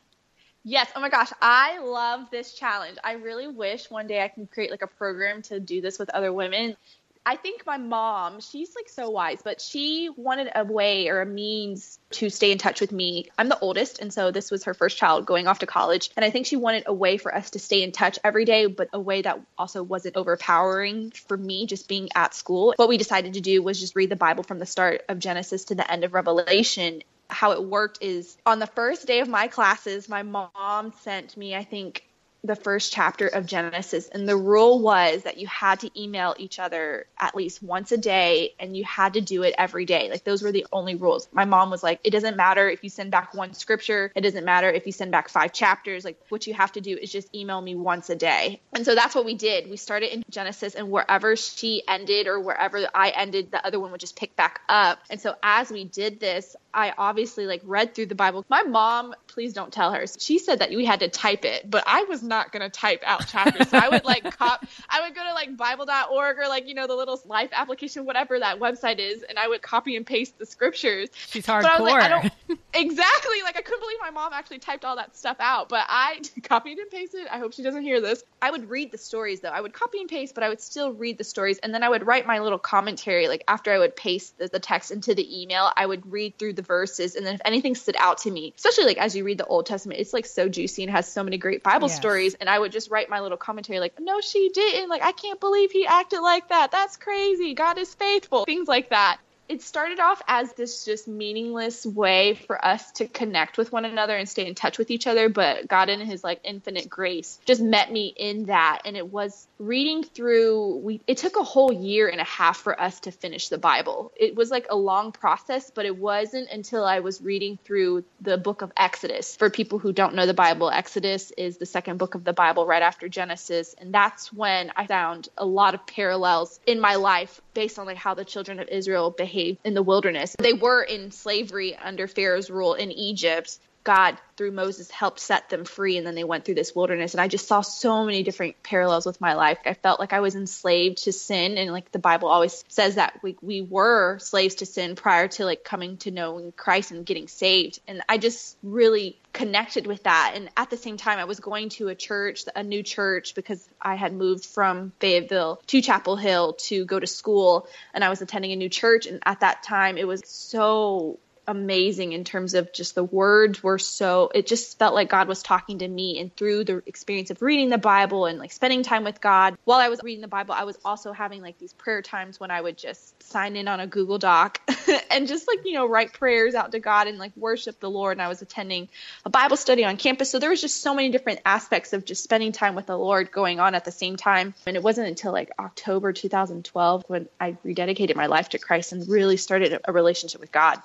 Yes. 0.64 0.90
Oh 0.94 1.00
my 1.00 1.08
gosh. 1.08 1.32
I 1.40 1.78
love 1.78 2.30
this 2.30 2.52
challenge. 2.52 2.98
I 3.02 3.12
really 3.12 3.48
wish 3.48 3.90
one 3.90 4.06
day 4.06 4.22
I 4.22 4.28
can 4.28 4.46
create 4.46 4.70
like 4.70 4.82
a 4.82 4.86
program 4.86 5.40
to 5.44 5.60
do 5.60 5.80
this 5.80 5.98
with 5.98 6.10
other 6.10 6.30
women. 6.30 6.76
I 7.24 7.36
think 7.36 7.66
my 7.66 7.76
mom, 7.78 8.40
she's 8.40 8.74
like 8.74 8.88
so 8.88 9.10
wise, 9.10 9.40
but 9.42 9.60
she 9.60 10.10
wanted 10.16 10.50
a 10.54 10.64
way 10.64 11.08
or 11.08 11.20
a 11.20 11.26
means 11.26 11.98
to 12.12 12.30
stay 12.30 12.52
in 12.52 12.58
touch 12.58 12.80
with 12.80 12.92
me. 12.92 13.26
I'm 13.36 13.48
the 13.48 13.58
oldest, 13.58 14.00
and 14.00 14.12
so 14.12 14.30
this 14.30 14.50
was 14.50 14.64
her 14.64 14.74
first 14.74 14.96
child 14.96 15.26
going 15.26 15.46
off 15.46 15.60
to 15.60 15.66
college. 15.66 16.10
And 16.16 16.24
I 16.24 16.30
think 16.30 16.46
she 16.46 16.56
wanted 16.56 16.84
a 16.86 16.94
way 16.94 17.18
for 17.18 17.34
us 17.34 17.50
to 17.50 17.58
stay 17.58 17.82
in 17.82 17.92
touch 17.92 18.18
every 18.24 18.44
day, 18.44 18.66
but 18.66 18.88
a 18.92 19.00
way 19.00 19.22
that 19.22 19.40
also 19.56 19.82
wasn't 19.82 20.16
overpowering 20.16 21.10
for 21.10 21.36
me 21.36 21.66
just 21.66 21.88
being 21.88 22.08
at 22.14 22.34
school. 22.34 22.72
What 22.76 22.88
we 22.88 22.96
decided 22.96 23.34
to 23.34 23.40
do 23.40 23.62
was 23.62 23.78
just 23.78 23.96
read 23.96 24.10
the 24.10 24.16
Bible 24.16 24.44
from 24.44 24.58
the 24.58 24.66
start 24.66 25.02
of 25.08 25.18
Genesis 25.18 25.64
to 25.66 25.74
the 25.74 25.90
end 25.90 26.04
of 26.04 26.14
Revelation 26.14 27.02
how 27.30 27.52
it 27.52 27.62
worked 27.62 27.98
is 28.00 28.36
on 28.46 28.58
the 28.58 28.66
first 28.66 29.06
day 29.06 29.20
of 29.20 29.28
my 29.28 29.48
classes, 29.48 30.08
my 30.08 30.22
mom 30.22 30.92
sent 31.02 31.36
me, 31.36 31.54
I 31.54 31.64
think, 31.64 32.07
the 32.44 32.56
first 32.56 32.92
chapter 32.92 33.26
of 33.26 33.46
Genesis. 33.46 34.08
And 34.08 34.28
the 34.28 34.36
rule 34.36 34.80
was 34.80 35.22
that 35.22 35.38
you 35.38 35.46
had 35.46 35.80
to 35.80 36.00
email 36.00 36.34
each 36.38 36.58
other 36.58 37.06
at 37.18 37.34
least 37.34 37.62
once 37.62 37.90
a 37.92 37.98
day 37.98 38.54
and 38.60 38.76
you 38.76 38.84
had 38.84 39.14
to 39.14 39.20
do 39.20 39.42
it 39.42 39.54
every 39.58 39.84
day. 39.84 40.08
Like 40.08 40.24
those 40.24 40.42
were 40.42 40.52
the 40.52 40.66
only 40.72 40.94
rules. 40.94 41.28
My 41.32 41.44
mom 41.44 41.70
was 41.70 41.82
like, 41.82 42.00
it 42.04 42.10
doesn't 42.10 42.36
matter 42.36 42.68
if 42.68 42.84
you 42.84 42.90
send 42.90 43.10
back 43.10 43.34
one 43.34 43.54
scripture, 43.54 44.12
it 44.14 44.20
doesn't 44.20 44.44
matter 44.44 44.70
if 44.70 44.86
you 44.86 44.92
send 44.92 45.10
back 45.10 45.28
five 45.28 45.52
chapters. 45.52 46.04
Like 46.04 46.18
what 46.28 46.46
you 46.46 46.54
have 46.54 46.72
to 46.72 46.80
do 46.80 46.96
is 46.96 47.10
just 47.10 47.34
email 47.34 47.60
me 47.60 47.74
once 47.74 48.08
a 48.08 48.16
day. 48.16 48.60
And 48.72 48.84
so 48.84 48.94
that's 48.94 49.14
what 49.14 49.24
we 49.24 49.34
did. 49.34 49.68
We 49.68 49.76
started 49.76 50.14
in 50.14 50.22
Genesis 50.30 50.74
and 50.74 50.90
wherever 50.90 51.34
she 51.34 51.82
ended 51.88 52.28
or 52.28 52.40
wherever 52.40 52.86
I 52.94 53.10
ended, 53.10 53.50
the 53.50 53.64
other 53.66 53.80
one 53.80 53.90
would 53.90 54.00
just 54.00 54.16
pick 54.16 54.36
back 54.36 54.60
up. 54.68 55.00
And 55.10 55.20
so 55.20 55.34
as 55.42 55.70
we 55.70 55.84
did 55.84 56.20
this, 56.20 56.54
I 56.72 56.92
obviously 56.96 57.46
like 57.46 57.62
read 57.64 57.94
through 57.94 58.06
the 58.06 58.14
Bible. 58.14 58.44
My 58.48 58.62
mom, 58.62 59.14
please 59.26 59.52
don't 59.52 59.72
tell 59.72 59.92
her. 59.92 60.04
She 60.18 60.38
said 60.38 60.58
that 60.60 60.70
we 60.70 60.84
had 60.84 61.00
to 61.00 61.08
type 61.08 61.44
it, 61.44 61.68
but 61.68 61.84
I 61.86 62.04
was 62.04 62.22
not 62.22 62.52
going 62.52 62.62
to 62.62 62.68
type 62.68 63.02
out 63.06 63.26
chapters. 63.26 63.68
So 63.68 63.78
I 63.78 63.88
would 63.88 64.04
like 64.04 64.24
cop, 64.38 64.64
I 64.88 65.02
would 65.02 65.14
go 65.14 65.22
to 65.24 65.32
like 65.32 65.56
bible.org 65.56 66.38
or 66.38 66.48
like, 66.48 66.68
you 66.68 66.74
know, 66.74 66.86
the 66.86 66.94
little 66.94 67.20
life 67.24 67.50
application, 67.52 68.04
whatever 68.04 68.38
that 68.38 68.60
website 68.60 68.98
is. 68.98 69.22
And 69.22 69.38
I 69.38 69.48
would 69.48 69.62
copy 69.62 69.96
and 69.96 70.06
paste 70.06 70.38
the 70.38 70.46
scriptures. 70.46 71.08
She's 71.28 71.46
hardcore. 71.46 71.62
But 71.62 71.70
I 71.70 71.80
was 71.80 71.92
like, 71.92 72.02
I 72.02 72.08
don't, 72.08 72.32
exactly. 72.74 73.42
Like 73.42 73.56
I 73.56 73.62
couldn't 73.62 73.80
believe 73.80 73.98
my 74.00 74.10
mom 74.10 74.32
actually 74.32 74.58
typed 74.58 74.84
all 74.84 74.96
that 74.96 75.16
stuff 75.16 75.38
out, 75.40 75.68
but 75.68 75.84
I 75.88 76.20
copied 76.42 76.78
and 76.78 76.90
pasted. 76.90 77.26
I 77.30 77.38
hope 77.38 77.54
she 77.54 77.62
doesn't 77.62 77.82
hear 77.82 78.00
this. 78.00 78.22
I 78.42 78.50
would 78.50 78.68
read 78.68 78.92
the 78.92 78.98
stories 78.98 79.40
though. 79.40 79.48
I 79.48 79.60
would 79.60 79.72
copy 79.72 80.00
and 80.00 80.08
paste, 80.08 80.34
but 80.34 80.44
I 80.44 80.48
would 80.48 80.60
still 80.60 80.92
read 80.92 81.18
the 81.18 81.24
stories. 81.24 81.58
And 81.58 81.72
then 81.72 81.82
I 81.82 81.88
would 81.88 82.06
write 82.06 82.26
my 82.26 82.40
little 82.40 82.58
commentary. 82.58 83.28
Like 83.28 83.44
after 83.48 83.72
I 83.72 83.78
would 83.78 83.96
paste 83.96 84.38
the, 84.38 84.48
the 84.48 84.60
text 84.60 84.90
into 84.90 85.14
the 85.14 85.42
email, 85.42 85.70
I 85.76 85.86
would 85.86 86.10
read 86.12 86.38
through 86.38 86.52
the 86.52 86.62
verses. 86.68 87.16
And 87.16 87.26
then 87.26 87.34
if 87.34 87.40
anything 87.44 87.74
stood 87.74 87.96
out 87.98 88.18
to 88.18 88.30
me, 88.30 88.54
especially 88.56 88.84
like 88.84 88.98
as 88.98 89.16
you 89.16 89.24
read 89.24 89.38
the 89.38 89.46
Old 89.46 89.66
Testament, 89.66 89.98
it's 89.98 90.12
like 90.12 90.26
so 90.26 90.48
juicy 90.48 90.84
and 90.84 90.92
has 90.92 91.10
so 91.10 91.24
many 91.24 91.38
great 91.38 91.64
Bible 91.64 91.88
yes. 91.88 91.96
stories. 91.96 92.34
And 92.34 92.48
I 92.48 92.58
would 92.58 92.70
just 92.70 92.90
write 92.90 93.10
my 93.10 93.20
little 93.20 93.38
commentary 93.38 93.80
like, 93.80 93.94
no, 93.98 94.20
she 94.20 94.50
didn't. 94.50 94.88
Like, 94.88 95.02
I 95.02 95.12
can't 95.12 95.40
believe 95.40 95.72
he 95.72 95.86
acted 95.86 96.20
like 96.20 96.50
that. 96.50 96.70
That's 96.70 96.96
crazy. 96.96 97.54
God 97.54 97.78
is 97.78 97.92
faithful. 97.94 98.44
Things 98.44 98.68
like 98.68 98.90
that 98.90 99.18
it 99.48 99.62
started 99.62 100.00
off 100.00 100.22
as 100.26 100.52
this 100.54 100.84
just 100.84 101.08
meaningless 101.08 101.84
way 101.86 102.34
for 102.34 102.62
us 102.62 102.92
to 102.92 103.06
connect 103.06 103.58
with 103.58 103.72
one 103.72 103.84
another 103.84 104.16
and 104.16 104.28
stay 104.28 104.46
in 104.46 104.54
touch 104.54 104.78
with 104.78 104.90
each 104.90 105.06
other 105.06 105.28
but 105.28 105.66
god 105.66 105.88
in 105.88 106.00
his 106.00 106.22
like 106.22 106.40
infinite 106.44 106.88
grace 106.88 107.38
just 107.44 107.62
met 107.62 107.90
me 107.90 108.12
in 108.16 108.46
that. 108.46 108.82
And 108.84 108.96
it 108.96 109.08
was 109.08 109.46
reading 109.58 110.04
through 110.04 110.76
we 110.78 111.00
it 111.06 111.16
took 111.16 111.36
a 111.36 111.42
whole 111.42 111.72
year 111.72 112.08
and 112.08 112.20
a 112.20 112.24
half 112.24 112.58
for 112.58 112.78
us 112.80 113.00
to 113.00 113.10
finish 113.10 113.48
the 113.48 113.58
bible. 113.58 114.12
It 114.16 114.34
was 114.34 114.50
like 114.50 114.66
a 114.70 114.76
long 114.76 115.12
process 115.12 115.70
but 115.70 115.86
it 115.86 115.96
wasn't 115.96 116.50
until 116.50 116.84
i 116.84 117.00
was 117.00 117.20
reading 117.20 117.58
through 117.64 118.04
the 118.20 118.38
book 118.38 118.62
of 118.62 118.72
exodus. 118.76 119.36
For 119.36 119.50
people 119.50 119.78
who 119.78 119.92
don't 119.92 120.14
know 120.14 120.26
the 120.26 120.34
bible 120.34 120.70
exodus 120.70 121.30
is 121.32 121.58
the 121.58 121.66
second 121.66 121.98
book 121.98 122.14
of 122.14 122.24
the 122.24 122.32
bible 122.32 122.66
right 122.66 122.82
after 122.82 123.08
genesis. 123.08 123.74
And 123.78 123.92
that's 123.92 124.32
when 124.32 124.72
i 124.76 124.86
found 124.86 125.28
a 125.36 125.46
lot 125.46 125.74
of 125.74 125.86
parallels 125.86 126.60
in 126.66 126.80
my 126.80 126.96
life 126.96 127.40
based 127.58 127.76
on 127.76 127.86
like 127.86 127.96
how 127.96 128.14
the 128.14 128.24
children 128.24 128.60
of 128.60 128.68
israel 128.68 129.10
behaved 129.10 129.58
in 129.64 129.74
the 129.74 129.82
wilderness. 129.82 130.36
They 130.38 130.52
were 130.52 130.80
in 130.80 131.10
slavery 131.10 131.74
under 131.74 132.06
Pharaoh's 132.06 132.50
rule 132.50 132.74
in 132.74 132.92
Egypt. 132.92 133.58
God, 133.88 134.18
through 134.36 134.50
Moses, 134.50 134.90
helped 134.90 135.18
set 135.18 135.48
them 135.48 135.64
free, 135.64 135.96
and 135.96 136.06
then 136.06 136.14
they 136.14 136.22
went 136.22 136.44
through 136.44 136.56
this 136.56 136.74
wilderness. 136.74 137.14
And 137.14 137.22
I 137.22 137.26
just 137.26 137.48
saw 137.48 137.62
so 137.62 138.04
many 138.04 138.22
different 138.22 138.62
parallels 138.62 139.06
with 139.06 139.18
my 139.18 139.32
life. 139.32 139.56
I 139.64 139.72
felt 139.72 139.98
like 139.98 140.12
I 140.12 140.20
was 140.20 140.34
enslaved 140.34 141.04
to 141.04 141.12
sin, 141.12 141.56
and 141.56 141.72
like 141.72 141.90
the 141.90 141.98
Bible 141.98 142.28
always 142.28 142.66
says 142.68 142.96
that 142.96 143.18
we 143.22 143.38
we 143.40 143.62
were 143.62 144.18
slaves 144.18 144.56
to 144.56 144.66
sin 144.66 144.94
prior 144.94 145.26
to 145.28 145.46
like 145.46 145.64
coming 145.64 145.96
to 145.98 146.10
knowing 146.10 146.52
Christ 146.52 146.90
and 146.90 147.06
getting 147.06 147.28
saved. 147.28 147.80
And 147.88 148.02
I 148.06 148.18
just 148.18 148.58
really 148.62 149.18
connected 149.32 149.86
with 149.86 150.02
that. 150.02 150.32
And 150.34 150.50
at 150.54 150.68
the 150.68 150.76
same 150.76 150.98
time, 150.98 151.18
I 151.18 151.24
was 151.24 151.40
going 151.40 151.70
to 151.70 151.88
a 151.88 151.94
church, 151.94 152.44
a 152.54 152.62
new 152.62 152.82
church, 152.82 153.34
because 153.34 153.66
I 153.80 153.94
had 153.94 154.12
moved 154.12 154.44
from 154.44 154.92
Fayetteville 155.00 155.62
to 155.68 155.80
Chapel 155.80 156.16
Hill 156.16 156.52
to 156.68 156.84
go 156.84 157.00
to 157.00 157.06
school, 157.06 157.66
and 157.94 158.04
I 158.04 158.10
was 158.10 158.20
attending 158.20 158.52
a 158.52 158.56
new 158.56 158.68
church. 158.68 159.06
And 159.06 159.22
at 159.24 159.40
that 159.40 159.62
time, 159.62 159.96
it 159.96 160.06
was 160.06 160.20
so 160.26 161.18
amazing 161.48 162.12
in 162.12 162.22
terms 162.24 162.54
of 162.54 162.72
just 162.72 162.94
the 162.94 163.02
words 163.02 163.62
were 163.62 163.78
so 163.78 164.30
it 164.34 164.46
just 164.46 164.78
felt 164.78 164.94
like 164.94 165.08
God 165.08 165.26
was 165.26 165.42
talking 165.42 165.78
to 165.78 165.88
me 165.88 166.20
and 166.20 166.34
through 166.36 166.64
the 166.64 166.82
experience 166.86 167.30
of 167.30 167.42
reading 167.42 167.70
the 167.70 167.78
Bible 167.78 168.26
and 168.26 168.38
like 168.38 168.52
spending 168.52 168.82
time 168.82 169.02
with 169.02 169.20
God. 169.20 169.56
While 169.64 169.80
I 169.80 169.88
was 169.88 170.00
reading 170.02 170.20
the 170.20 170.28
Bible 170.28 170.54
I 170.54 170.64
was 170.64 170.78
also 170.84 171.12
having 171.12 171.42
like 171.42 171.58
these 171.58 171.72
prayer 171.72 172.02
times 172.02 172.38
when 172.38 172.50
I 172.50 172.60
would 172.60 172.76
just 172.76 173.20
sign 173.22 173.56
in 173.56 173.66
on 173.66 173.80
a 173.80 173.86
Google 173.86 174.18
Doc 174.18 174.60
and 175.10 175.26
just 175.26 175.48
like 175.48 175.64
you 175.64 175.72
know 175.72 175.86
write 175.86 176.12
prayers 176.12 176.54
out 176.54 176.72
to 176.72 176.78
God 176.78 177.06
and 177.06 177.18
like 177.18 177.32
worship 177.36 177.80
the 177.80 177.90
Lord. 177.90 178.18
And 178.18 178.22
I 178.22 178.28
was 178.28 178.42
attending 178.42 178.88
a 179.24 179.30
Bible 179.30 179.56
study 179.56 179.84
on 179.84 179.96
campus. 179.96 180.30
So 180.30 180.38
there 180.38 180.50
was 180.50 180.60
just 180.60 180.82
so 180.82 180.94
many 180.94 181.08
different 181.10 181.40
aspects 181.46 181.94
of 181.94 182.04
just 182.04 182.22
spending 182.22 182.52
time 182.52 182.74
with 182.74 182.86
the 182.86 182.96
Lord 182.96 183.32
going 183.32 183.58
on 183.58 183.74
at 183.74 183.84
the 183.84 183.90
same 183.90 184.16
time. 184.16 184.54
And 184.66 184.76
it 184.76 184.82
wasn't 184.82 185.08
until 185.08 185.32
like 185.32 185.50
October 185.58 186.12
2012 186.12 187.04
when 187.08 187.28
I 187.40 187.56
rededicated 187.64 188.16
my 188.16 188.26
life 188.26 188.50
to 188.50 188.58
Christ 188.58 188.92
and 188.92 189.08
really 189.08 189.38
started 189.38 189.80
a 189.84 189.92
relationship 189.92 190.40
with 190.40 190.52
God 190.52 190.80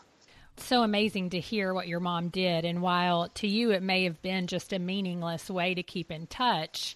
so 0.58 0.84
amazing 0.84 1.32
to 1.32 1.40
hear 1.40 1.74
what 1.74 1.88
your 1.88 2.00
mom 2.00 2.30
did. 2.30 2.66
And 2.66 2.82
while 2.82 3.30
to 3.36 3.48
you 3.48 3.72
it 3.72 3.84
may 3.84 4.04
have 4.06 4.22
been 4.22 4.48
just 4.48 4.74
a 4.74 4.80
meaningless 4.80 5.50
way 5.50 5.74
to 5.74 5.84
keep 5.84 6.12
in 6.12 6.28
touch, 6.28 6.96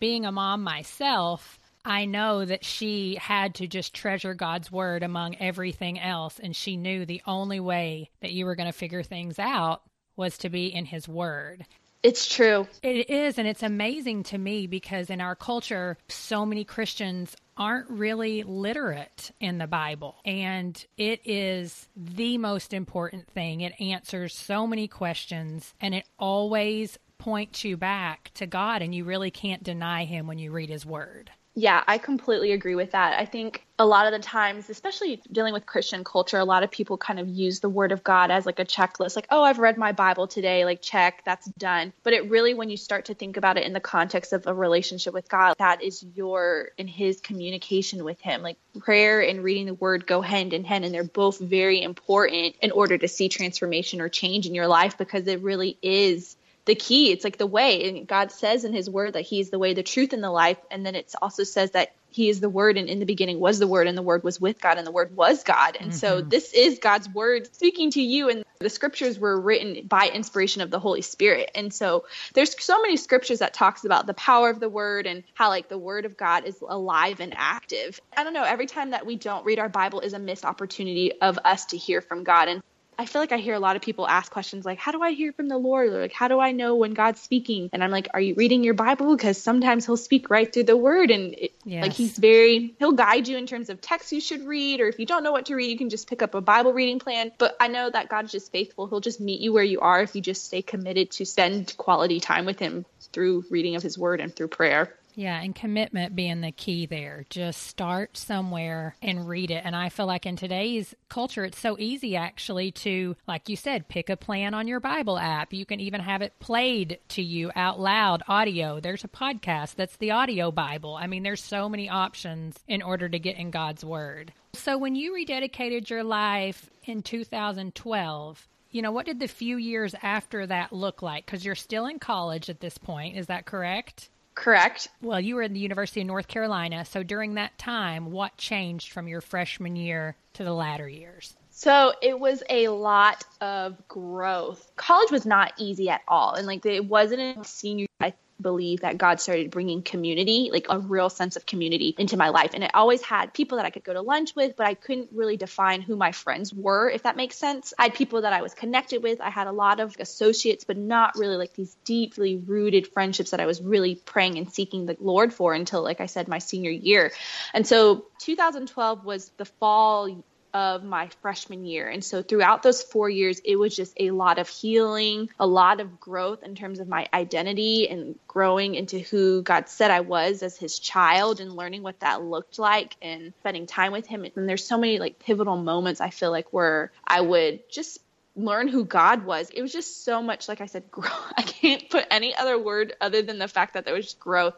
being 0.00 0.24
a 0.24 0.32
mom 0.32 0.62
myself, 0.62 1.58
I 1.84 2.06
know 2.06 2.44
that 2.44 2.64
she 2.64 3.16
had 3.20 3.56
to 3.56 3.66
just 3.66 3.94
treasure 3.94 4.34
God's 4.34 4.72
word 4.72 5.02
among 5.02 5.36
everything 5.36 6.00
else. 6.00 6.38
And 6.42 6.56
she 6.56 6.76
knew 6.76 7.04
the 7.04 7.22
only 7.26 7.60
way 7.60 8.10
that 8.20 8.32
you 8.32 8.46
were 8.46 8.56
going 8.56 8.70
to 8.70 8.78
figure 8.78 9.02
things 9.02 9.38
out 9.38 9.82
was 10.16 10.38
to 10.38 10.48
be 10.48 10.66
in 10.66 10.86
his 10.86 11.06
word. 11.06 11.66
It's 12.02 12.28
true. 12.28 12.68
It 12.82 13.10
is. 13.10 13.38
And 13.38 13.48
it's 13.48 13.62
amazing 13.62 14.24
to 14.24 14.38
me 14.38 14.66
because 14.66 15.10
in 15.10 15.20
our 15.20 15.34
culture, 15.34 15.96
so 16.08 16.44
many 16.44 16.64
Christians 16.64 17.34
aren't 17.56 17.90
really 17.90 18.42
literate 18.42 19.30
in 19.40 19.58
the 19.58 19.66
Bible. 19.66 20.16
And 20.24 20.84
it 20.96 21.20
is 21.24 21.88
the 21.96 22.38
most 22.38 22.72
important 22.72 23.28
thing. 23.28 23.60
It 23.60 23.80
answers 23.80 24.36
so 24.36 24.66
many 24.66 24.88
questions 24.88 25.74
and 25.80 25.94
it 25.94 26.08
always 26.18 26.98
points 27.18 27.64
you 27.64 27.76
back 27.76 28.30
to 28.34 28.46
God. 28.46 28.82
And 28.82 28.94
you 28.94 29.04
really 29.04 29.30
can't 29.30 29.62
deny 29.62 30.04
Him 30.04 30.26
when 30.26 30.38
you 30.38 30.50
read 30.50 30.70
His 30.70 30.84
Word. 30.84 31.30
Yeah, 31.56 31.84
I 31.86 31.98
completely 31.98 32.50
agree 32.50 32.74
with 32.74 32.90
that. 32.92 33.16
I 33.16 33.26
think 33.26 33.64
a 33.78 33.86
lot 33.86 34.06
of 34.06 34.12
the 34.12 34.18
times, 34.18 34.68
especially 34.70 35.22
dealing 35.30 35.52
with 35.52 35.66
Christian 35.66 36.02
culture, 36.02 36.36
a 36.36 36.44
lot 36.44 36.64
of 36.64 36.70
people 36.72 36.98
kind 36.98 37.20
of 37.20 37.28
use 37.28 37.60
the 37.60 37.68
word 37.68 37.92
of 37.92 38.02
God 38.02 38.32
as 38.32 38.44
like 38.44 38.58
a 38.58 38.64
checklist, 38.64 39.14
like, 39.14 39.28
oh, 39.30 39.44
I've 39.44 39.60
read 39.60 39.78
my 39.78 39.92
Bible 39.92 40.26
today, 40.26 40.64
like, 40.64 40.82
check, 40.82 41.22
that's 41.24 41.46
done. 41.52 41.92
But 42.02 42.12
it 42.12 42.28
really, 42.28 42.54
when 42.54 42.70
you 42.70 42.76
start 42.76 43.04
to 43.04 43.14
think 43.14 43.36
about 43.36 43.56
it 43.56 43.64
in 43.64 43.72
the 43.72 43.78
context 43.78 44.32
of 44.32 44.48
a 44.48 44.54
relationship 44.54 45.14
with 45.14 45.28
God, 45.28 45.54
that 45.58 45.80
is 45.80 46.02
your 46.02 46.70
and 46.76 46.90
His 46.90 47.20
communication 47.20 48.02
with 48.02 48.20
Him. 48.20 48.42
Like, 48.42 48.56
prayer 48.80 49.20
and 49.20 49.44
reading 49.44 49.66
the 49.66 49.74
word 49.74 50.08
go 50.08 50.22
hand 50.22 50.54
in 50.54 50.64
hand, 50.64 50.84
and 50.84 50.92
they're 50.92 51.04
both 51.04 51.38
very 51.38 51.80
important 51.80 52.56
in 52.62 52.72
order 52.72 52.98
to 52.98 53.06
see 53.06 53.28
transformation 53.28 54.00
or 54.00 54.08
change 54.08 54.46
in 54.46 54.56
your 54.56 54.66
life 54.66 54.98
because 54.98 55.28
it 55.28 55.40
really 55.40 55.78
is 55.82 56.36
the 56.64 56.74
key. 56.74 57.12
It's 57.12 57.24
like 57.24 57.36
the 57.36 57.46
way. 57.46 57.88
And 57.88 58.06
God 58.06 58.32
says 58.32 58.64
in 58.64 58.72
his 58.72 58.88
word 58.88 59.14
that 59.14 59.22
he's 59.22 59.50
the 59.50 59.58
way, 59.58 59.74
the 59.74 59.82
truth, 59.82 60.12
and 60.12 60.22
the 60.22 60.30
life. 60.30 60.58
And 60.70 60.84
then 60.84 60.94
it 60.94 61.14
also 61.20 61.44
says 61.44 61.72
that 61.72 61.92
he 62.14 62.28
is 62.28 62.40
the 62.40 62.48
word 62.48 62.76
and 62.76 62.88
in 62.88 63.00
the 63.00 63.06
beginning 63.06 63.40
was 63.40 63.58
the 63.58 63.66
word 63.66 63.88
and 63.88 63.98
the 63.98 64.02
word 64.02 64.22
was 64.22 64.40
with 64.40 64.60
God 64.60 64.78
and 64.78 64.86
the 64.86 64.92
word 64.92 65.16
was 65.16 65.42
God. 65.42 65.76
And 65.78 65.90
mm-hmm. 65.90 65.98
so 65.98 66.20
this 66.20 66.52
is 66.52 66.78
God's 66.78 67.08
word 67.08 67.52
speaking 67.52 67.90
to 67.90 68.00
you 68.00 68.30
and 68.30 68.44
the 68.60 68.70
scriptures 68.70 69.18
were 69.18 69.38
written 69.38 69.88
by 69.88 70.08
inspiration 70.08 70.62
of 70.62 70.70
the 70.70 70.78
Holy 70.78 71.02
Spirit. 71.02 71.50
And 71.56 71.74
so 71.74 72.04
there's 72.32 72.54
so 72.62 72.80
many 72.80 72.96
scriptures 72.96 73.40
that 73.40 73.52
talks 73.52 73.84
about 73.84 74.06
the 74.06 74.14
power 74.14 74.48
of 74.48 74.60
the 74.60 74.68
word 74.68 75.08
and 75.08 75.24
how 75.34 75.48
like 75.48 75.68
the 75.68 75.76
word 75.76 76.04
of 76.04 76.16
God 76.16 76.44
is 76.44 76.56
alive 76.60 77.18
and 77.18 77.34
active. 77.36 78.00
I 78.16 78.22
don't 78.22 78.32
know, 78.32 78.44
every 78.44 78.66
time 78.66 78.90
that 78.90 79.06
we 79.06 79.16
don't 79.16 79.44
read 79.44 79.58
our 79.58 79.68
Bible 79.68 79.98
is 79.98 80.12
a 80.12 80.20
missed 80.20 80.44
opportunity 80.44 81.20
of 81.20 81.40
us 81.44 81.66
to 81.66 81.76
hear 81.76 82.00
from 82.00 82.22
God. 82.22 82.46
And 82.46 82.62
I 82.98 83.06
feel 83.06 83.20
like 83.20 83.32
I 83.32 83.38
hear 83.38 83.54
a 83.54 83.60
lot 83.60 83.76
of 83.76 83.82
people 83.82 84.06
ask 84.06 84.30
questions 84.30 84.64
like, 84.64 84.78
How 84.78 84.92
do 84.92 85.02
I 85.02 85.12
hear 85.12 85.32
from 85.32 85.48
the 85.48 85.58
Lord? 85.58 85.88
Or 85.92 86.00
like, 86.00 86.12
How 86.12 86.28
do 86.28 86.40
I 86.40 86.52
know 86.52 86.76
when 86.76 86.94
God's 86.94 87.20
speaking? 87.20 87.70
And 87.72 87.82
I'm 87.82 87.90
like, 87.90 88.08
Are 88.14 88.20
you 88.20 88.34
reading 88.34 88.64
your 88.64 88.74
Bible? 88.74 89.16
Because 89.16 89.40
sometimes 89.40 89.86
He'll 89.86 89.96
speak 89.96 90.30
right 90.30 90.52
through 90.52 90.64
the 90.64 90.76
Word. 90.76 91.10
And 91.10 91.34
it, 91.34 91.54
yes. 91.64 91.82
like, 91.82 91.92
He's 91.92 92.16
very, 92.18 92.74
He'll 92.78 92.92
guide 92.92 93.28
you 93.28 93.36
in 93.36 93.46
terms 93.46 93.70
of 93.70 93.80
texts 93.80 94.12
you 94.12 94.20
should 94.20 94.46
read. 94.46 94.80
Or 94.80 94.88
if 94.88 94.98
you 94.98 95.06
don't 95.06 95.24
know 95.24 95.32
what 95.32 95.46
to 95.46 95.54
read, 95.54 95.70
you 95.70 95.78
can 95.78 95.90
just 95.90 96.08
pick 96.08 96.22
up 96.22 96.34
a 96.34 96.40
Bible 96.40 96.72
reading 96.72 96.98
plan. 96.98 97.32
But 97.38 97.56
I 97.60 97.68
know 97.68 97.90
that 97.90 98.08
God's 98.08 98.32
just 98.32 98.52
faithful. 98.52 98.86
He'll 98.86 99.00
just 99.00 99.20
meet 99.20 99.40
you 99.40 99.52
where 99.52 99.64
you 99.64 99.80
are 99.80 100.00
if 100.02 100.14
you 100.14 100.20
just 100.20 100.44
stay 100.44 100.62
committed 100.62 101.10
to 101.12 101.26
spend 101.26 101.76
quality 101.76 102.20
time 102.20 102.46
with 102.46 102.58
Him 102.58 102.84
through 103.12 103.44
reading 103.50 103.76
of 103.76 103.82
His 103.82 103.98
Word 103.98 104.20
and 104.20 104.34
through 104.34 104.48
prayer. 104.48 104.94
Yeah, 105.16 105.40
and 105.40 105.54
commitment 105.54 106.16
being 106.16 106.40
the 106.40 106.50
key 106.50 106.86
there. 106.86 107.24
Just 107.30 107.62
start 107.62 108.16
somewhere 108.16 108.96
and 109.00 109.28
read 109.28 109.50
it. 109.50 109.62
And 109.64 109.76
I 109.76 109.88
feel 109.88 110.06
like 110.06 110.26
in 110.26 110.36
today's 110.36 110.94
culture, 111.08 111.44
it's 111.44 111.58
so 111.58 111.76
easy 111.78 112.16
actually 112.16 112.72
to, 112.72 113.16
like 113.28 113.48
you 113.48 113.56
said, 113.56 113.88
pick 113.88 114.10
a 114.10 114.16
plan 114.16 114.54
on 114.54 114.66
your 114.66 114.80
Bible 114.80 115.16
app. 115.16 115.52
You 115.52 115.64
can 115.64 115.78
even 115.80 116.00
have 116.00 116.22
it 116.22 116.38
played 116.40 116.98
to 117.10 117.22
you 117.22 117.52
out 117.54 117.78
loud, 117.78 118.22
audio. 118.26 118.80
There's 118.80 119.04
a 119.04 119.08
podcast 119.08 119.76
that's 119.76 119.96
the 119.96 120.10
audio 120.10 120.50
Bible. 120.50 120.96
I 120.96 121.06
mean, 121.06 121.22
there's 121.22 121.42
so 121.42 121.68
many 121.68 121.88
options 121.88 122.58
in 122.66 122.82
order 122.82 123.08
to 123.08 123.18
get 123.18 123.36
in 123.36 123.50
God's 123.50 123.84
Word. 123.84 124.32
So 124.54 124.78
when 124.78 124.96
you 124.96 125.12
rededicated 125.12 125.90
your 125.90 126.04
life 126.04 126.70
in 126.84 127.02
2012, 127.02 128.48
you 128.70 128.82
know, 128.82 128.90
what 128.90 129.06
did 129.06 129.20
the 129.20 129.28
few 129.28 129.56
years 129.56 129.94
after 130.02 130.44
that 130.48 130.72
look 130.72 131.00
like? 131.00 131.24
Because 131.24 131.44
you're 131.44 131.54
still 131.54 131.86
in 131.86 132.00
college 132.00 132.50
at 132.50 132.58
this 132.58 132.76
point. 132.76 133.16
Is 133.16 133.28
that 133.28 133.46
correct? 133.46 134.10
Correct. 134.34 134.88
Well, 135.00 135.20
you 135.20 135.36
were 135.36 135.42
in 135.42 135.52
the 135.52 135.60
University 135.60 136.00
of 136.00 136.06
North 136.06 136.28
Carolina. 136.28 136.84
So 136.84 137.02
during 137.02 137.34
that 137.34 137.56
time, 137.58 138.10
what 138.10 138.36
changed 138.36 138.92
from 138.92 139.06
your 139.06 139.20
freshman 139.20 139.76
year 139.76 140.16
to 140.34 140.44
the 140.44 140.52
latter 140.52 140.88
years? 140.88 141.36
So 141.50 141.92
it 142.02 142.18
was 142.18 142.42
a 142.50 142.68
lot 142.68 143.24
of 143.40 143.86
growth. 143.86 144.72
College 144.74 145.12
was 145.12 145.24
not 145.24 145.52
easy 145.56 145.88
at 145.88 146.02
all. 146.08 146.34
And 146.34 146.46
like 146.48 146.66
it 146.66 146.84
wasn't 146.84 147.38
a 147.38 147.44
senior 147.44 147.86
I 148.00 148.12
believe 148.40 148.80
that 148.80 148.98
God 148.98 149.20
started 149.20 149.50
bringing 149.50 149.82
community, 149.82 150.50
like 150.52 150.66
a 150.68 150.78
real 150.78 151.08
sense 151.08 151.36
of 151.36 151.46
community 151.46 151.94
into 151.98 152.16
my 152.16 152.30
life. 152.30 152.52
And 152.54 152.64
I 152.64 152.70
always 152.74 153.02
had 153.02 153.32
people 153.32 153.56
that 153.56 153.66
I 153.66 153.70
could 153.70 153.84
go 153.84 153.92
to 153.92 154.02
lunch 154.02 154.34
with, 154.34 154.56
but 154.56 154.66
I 154.66 154.74
couldn't 154.74 155.10
really 155.12 155.36
define 155.36 155.82
who 155.82 155.96
my 155.96 156.12
friends 156.12 156.52
were, 156.52 156.90
if 156.90 157.04
that 157.04 157.16
makes 157.16 157.36
sense. 157.36 157.72
I 157.78 157.84
had 157.84 157.94
people 157.94 158.22
that 158.22 158.32
I 158.32 158.42
was 158.42 158.54
connected 158.54 159.02
with. 159.02 159.20
I 159.20 159.30
had 159.30 159.46
a 159.46 159.52
lot 159.52 159.80
of 159.80 159.96
associates, 159.98 160.64
but 160.64 160.76
not 160.76 161.16
really 161.16 161.36
like 161.36 161.54
these 161.54 161.76
deeply 161.84 162.36
rooted 162.36 162.88
friendships 162.88 163.30
that 163.30 163.40
I 163.40 163.46
was 163.46 163.62
really 163.62 163.94
praying 163.94 164.38
and 164.38 164.52
seeking 164.52 164.86
the 164.86 164.96
Lord 165.00 165.32
for 165.32 165.54
until, 165.54 165.82
like 165.82 166.00
I 166.00 166.06
said, 166.06 166.28
my 166.28 166.38
senior 166.38 166.70
year. 166.70 167.12
And 167.52 167.66
so 167.66 168.06
2012 168.20 169.04
was 169.04 169.30
the 169.36 169.44
fall 169.44 170.24
of 170.54 170.84
my 170.84 171.08
freshman 171.20 171.64
year. 171.64 171.88
And 171.88 172.02
so 172.02 172.22
throughout 172.22 172.62
those 172.62 172.80
four 172.80 173.10
years, 173.10 173.40
it 173.44 173.56
was 173.56 173.74
just 173.74 173.92
a 173.98 174.12
lot 174.12 174.38
of 174.38 174.48
healing, 174.48 175.28
a 175.40 175.46
lot 175.46 175.80
of 175.80 175.98
growth 175.98 176.44
in 176.44 176.54
terms 176.54 176.78
of 176.78 176.88
my 176.88 177.08
identity 177.12 177.88
and 177.88 178.16
growing 178.28 178.76
into 178.76 179.00
who 179.00 179.42
God 179.42 179.68
said 179.68 179.90
I 179.90 180.00
was 180.00 180.44
as 180.44 180.56
his 180.56 180.78
child 180.78 181.40
and 181.40 181.52
learning 181.52 181.82
what 181.82 182.00
that 182.00 182.22
looked 182.22 182.60
like 182.60 182.96
and 183.02 183.34
spending 183.40 183.66
time 183.66 183.90
with 183.90 184.06
him. 184.06 184.24
And 184.24 184.48
there's 184.48 184.64
so 184.64 184.78
many 184.78 185.00
like 185.00 185.18
pivotal 185.18 185.56
moments 185.56 186.00
I 186.00 186.10
feel 186.10 186.30
like 186.30 186.52
where 186.52 186.92
I 187.04 187.20
would 187.20 187.68
just 187.68 187.98
learn 188.36 188.68
who 188.68 188.84
God 188.84 189.24
was. 189.24 189.50
It 189.50 189.60
was 189.60 189.72
just 189.72 190.04
so 190.04 190.22
much, 190.22 190.48
like 190.48 190.60
I 190.60 190.66
said, 190.66 190.88
growth. 190.90 191.32
I 191.36 191.42
can't 191.42 191.90
put 191.90 192.06
any 192.12 192.32
other 192.34 192.58
word 192.58 192.94
other 193.00 193.22
than 193.22 193.40
the 193.40 193.48
fact 193.48 193.74
that 193.74 193.84
there 193.84 193.94
was 193.94 194.14
growth 194.14 194.54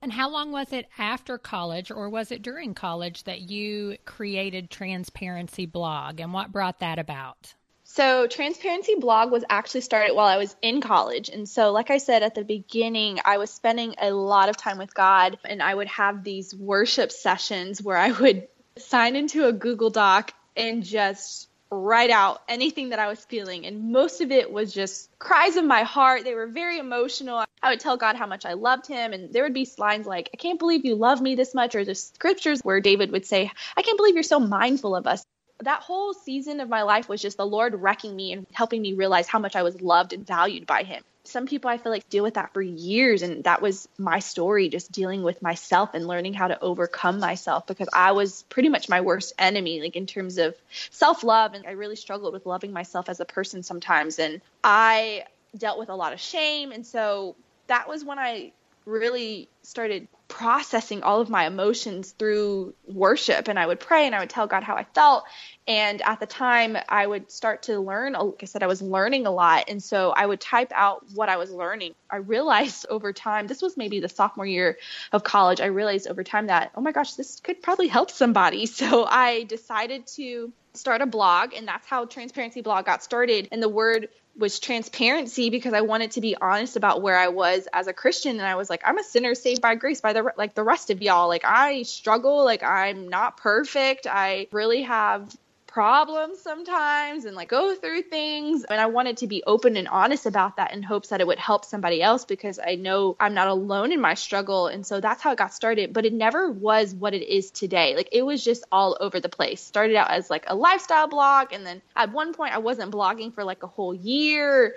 And 0.00 0.12
how 0.12 0.30
long 0.30 0.52
was 0.52 0.72
it 0.72 0.86
after 0.96 1.38
college 1.38 1.90
or 1.90 2.08
was 2.08 2.30
it 2.30 2.42
during 2.42 2.72
college 2.72 3.24
that 3.24 3.50
you 3.50 3.96
created 4.04 4.70
Transparency 4.70 5.66
Blog 5.66 6.20
and 6.20 6.32
what 6.32 6.52
brought 6.52 6.78
that 6.78 7.00
about? 7.00 7.54
So, 7.90 8.26
Transparency 8.26 8.96
Blog 8.96 9.30
was 9.30 9.44
actually 9.48 9.80
started 9.80 10.14
while 10.14 10.26
I 10.26 10.36
was 10.36 10.54
in 10.60 10.82
college. 10.82 11.30
And 11.30 11.48
so, 11.48 11.72
like 11.72 11.90
I 11.90 11.96
said 11.96 12.22
at 12.22 12.34
the 12.34 12.44
beginning, 12.44 13.18
I 13.24 13.38
was 13.38 13.50
spending 13.50 13.94
a 13.98 14.10
lot 14.10 14.50
of 14.50 14.58
time 14.58 14.76
with 14.76 14.92
God, 14.92 15.38
and 15.42 15.62
I 15.62 15.74
would 15.74 15.88
have 15.88 16.22
these 16.22 16.54
worship 16.54 17.10
sessions 17.10 17.82
where 17.82 17.96
I 17.96 18.12
would 18.12 18.46
sign 18.76 19.16
into 19.16 19.46
a 19.46 19.54
Google 19.54 19.88
Doc 19.88 20.34
and 20.54 20.84
just 20.84 21.48
write 21.70 22.10
out 22.10 22.42
anything 22.46 22.90
that 22.90 22.98
I 22.98 23.08
was 23.08 23.24
feeling. 23.24 23.64
And 23.64 23.90
most 23.90 24.20
of 24.20 24.30
it 24.30 24.52
was 24.52 24.74
just 24.74 25.08
cries 25.18 25.56
of 25.56 25.64
my 25.64 25.82
heart. 25.82 26.24
They 26.24 26.34
were 26.34 26.46
very 26.46 26.78
emotional. 26.78 27.42
I 27.62 27.70
would 27.70 27.80
tell 27.80 27.96
God 27.96 28.16
how 28.16 28.26
much 28.26 28.44
I 28.44 28.52
loved 28.52 28.86
him. 28.86 29.14
And 29.14 29.32
there 29.32 29.44
would 29.44 29.54
be 29.54 29.66
lines 29.78 30.06
like, 30.06 30.28
I 30.34 30.36
can't 30.36 30.58
believe 30.58 30.84
you 30.84 30.94
love 30.94 31.22
me 31.22 31.36
this 31.36 31.54
much, 31.54 31.74
or 31.74 31.86
the 31.86 31.94
scriptures 31.94 32.60
where 32.62 32.82
David 32.82 33.12
would 33.12 33.24
say, 33.24 33.50
I 33.78 33.82
can't 33.82 33.96
believe 33.96 34.14
you're 34.14 34.22
so 34.22 34.40
mindful 34.40 34.94
of 34.94 35.06
us 35.06 35.24
that 35.64 35.80
whole 35.80 36.14
season 36.14 36.60
of 36.60 36.68
my 36.68 36.82
life 36.82 37.08
was 37.08 37.20
just 37.20 37.36
the 37.36 37.46
Lord 37.46 37.74
wrecking 37.74 38.14
me 38.14 38.32
and 38.32 38.46
helping 38.52 38.80
me 38.80 38.92
realize 38.92 39.26
how 39.26 39.38
much 39.38 39.56
I 39.56 39.62
was 39.62 39.80
loved 39.80 40.12
and 40.12 40.26
valued 40.26 40.66
by 40.66 40.82
Him. 40.84 41.02
Some 41.24 41.46
people 41.46 41.68
I 41.68 41.76
feel 41.76 41.92
like 41.92 42.08
deal 42.08 42.24
with 42.24 42.34
that 42.34 42.54
for 42.54 42.62
years, 42.62 43.22
and 43.22 43.44
that 43.44 43.60
was 43.60 43.86
my 43.98 44.20
story, 44.20 44.68
just 44.68 44.90
dealing 44.92 45.22
with 45.22 45.42
myself 45.42 45.90
and 45.92 46.06
learning 46.06 46.32
how 46.32 46.48
to 46.48 46.58
overcome 46.60 47.20
myself 47.20 47.66
because 47.66 47.88
I 47.92 48.12
was 48.12 48.44
pretty 48.44 48.70
much 48.70 48.88
my 48.88 49.02
worst 49.02 49.34
enemy, 49.38 49.80
like 49.80 49.96
in 49.96 50.06
terms 50.06 50.38
of 50.38 50.54
self 50.90 51.24
love. 51.24 51.52
And 51.54 51.66
I 51.66 51.72
really 51.72 51.96
struggled 51.96 52.32
with 52.32 52.46
loving 52.46 52.72
myself 52.72 53.08
as 53.08 53.20
a 53.20 53.26
person 53.26 53.62
sometimes. 53.62 54.18
And 54.18 54.40
I 54.64 55.24
dealt 55.56 55.78
with 55.78 55.90
a 55.90 55.94
lot 55.94 56.12
of 56.12 56.20
shame. 56.20 56.72
And 56.72 56.86
so 56.86 57.36
that 57.66 57.88
was 57.88 58.04
when 58.04 58.18
I 58.18 58.52
really 58.86 59.48
started 59.68 60.08
processing 60.28 61.02
all 61.02 61.20
of 61.20 61.28
my 61.28 61.46
emotions 61.46 62.12
through 62.12 62.72
worship 62.86 63.48
and 63.48 63.58
I 63.58 63.66
would 63.66 63.78
pray 63.78 64.06
and 64.06 64.14
I 64.14 64.20
would 64.20 64.30
tell 64.30 64.46
God 64.46 64.62
how 64.62 64.76
I 64.76 64.84
felt 64.94 65.24
and 65.66 66.00
at 66.00 66.20
the 66.20 66.26
time 66.26 66.78
I 66.88 67.06
would 67.06 67.30
start 67.30 67.64
to 67.64 67.78
learn 67.78 68.14
like 68.14 68.42
I 68.42 68.46
said 68.46 68.62
I 68.62 68.66
was 68.66 68.80
learning 68.80 69.26
a 69.26 69.30
lot 69.30 69.64
and 69.68 69.82
so 69.82 70.10
I 70.10 70.24
would 70.24 70.40
type 70.40 70.72
out 70.74 71.04
what 71.14 71.28
I 71.28 71.36
was 71.36 71.50
learning. 71.50 71.94
I 72.10 72.16
realized 72.16 72.86
over 72.90 73.12
time 73.12 73.46
this 73.46 73.60
was 73.60 73.76
maybe 73.76 74.00
the 74.00 74.08
sophomore 74.08 74.46
year 74.46 74.78
of 75.12 75.22
college 75.22 75.60
I 75.60 75.66
realized 75.66 76.08
over 76.08 76.24
time 76.24 76.46
that 76.46 76.70
oh 76.74 76.80
my 76.80 76.92
gosh 76.92 77.12
this 77.14 77.40
could 77.40 77.62
probably 77.62 77.88
help 77.88 78.10
somebody. 78.10 78.66
So 78.78 79.04
I 79.04 79.42
decided 79.42 80.06
to 80.18 80.52
start 80.72 81.02
a 81.02 81.06
blog 81.06 81.52
and 81.52 81.66
that's 81.66 81.86
how 81.86 82.06
transparency 82.06 82.62
blog 82.62 82.86
got 82.86 83.02
started 83.02 83.48
and 83.52 83.62
the 83.62 83.68
word 83.68 84.08
was 84.38 84.60
transparency 84.60 85.50
because 85.50 85.72
I 85.74 85.80
wanted 85.80 86.12
to 86.12 86.20
be 86.20 86.36
honest 86.36 86.76
about 86.76 87.02
where 87.02 87.18
I 87.18 87.28
was 87.28 87.66
as 87.72 87.88
a 87.88 87.92
Christian 87.92 88.38
and 88.38 88.46
I 88.46 88.54
was 88.54 88.70
like 88.70 88.82
I'm 88.84 88.96
a 88.96 89.02
sinner 89.02 89.34
saved 89.58 89.62
by 89.62 89.74
grace 89.74 90.00
by 90.00 90.12
the 90.12 90.32
like 90.36 90.54
the 90.54 90.62
rest 90.62 90.90
of 90.90 91.02
y'all 91.02 91.28
like 91.28 91.44
I 91.44 91.82
struggle 91.82 92.44
like 92.44 92.62
I'm 92.62 93.08
not 93.08 93.36
perfect 93.36 94.06
I 94.08 94.46
really 94.52 94.82
have 94.82 95.36
problems 95.66 96.40
sometimes 96.40 97.24
and 97.26 97.36
like 97.36 97.48
go 97.48 97.74
through 97.74 98.02
things. 98.02 98.64
And 98.64 98.80
I 98.80 98.86
wanted 98.86 99.18
to 99.18 99.26
be 99.26 99.44
open 99.46 99.76
and 99.76 99.86
honest 99.86 100.26
about 100.26 100.56
that 100.56 100.72
in 100.72 100.82
hopes 100.82 101.10
that 101.10 101.20
it 101.20 101.26
would 101.26 101.38
help 101.38 101.64
somebody 101.64 102.02
else 102.02 102.24
because 102.24 102.58
I 102.58 102.74
know 102.74 103.16
I'm 103.20 103.34
not 103.34 103.46
alone 103.46 103.92
in 103.92 104.00
my 104.00 104.14
struggle. 104.14 104.66
And 104.66 104.84
so 104.84 105.00
that's 105.00 105.22
how 105.22 105.32
it 105.32 105.38
got 105.38 105.54
started. 105.54 105.92
But 105.92 106.06
it 106.06 106.12
never 106.12 106.50
was 106.50 106.94
what 106.94 107.14
it 107.14 107.22
is 107.22 107.50
today. 107.50 107.94
Like 107.94 108.08
it 108.10 108.22
was 108.22 108.42
just 108.42 108.64
all 108.72 108.96
over 108.98 109.20
the 109.20 109.28
place. 109.28 109.60
Started 109.60 109.94
out 109.94 110.10
as 110.10 110.30
like 110.30 110.44
a 110.48 110.54
lifestyle 110.56 111.06
blog. 111.06 111.52
And 111.52 111.64
then 111.64 111.82
at 111.94 112.12
one 112.12 112.32
point, 112.32 112.54
I 112.54 112.58
wasn't 112.58 112.90
blogging 112.90 113.32
for 113.32 113.44
like 113.44 113.62
a 113.62 113.68
whole 113.68 113.94
year. 113.94 114.74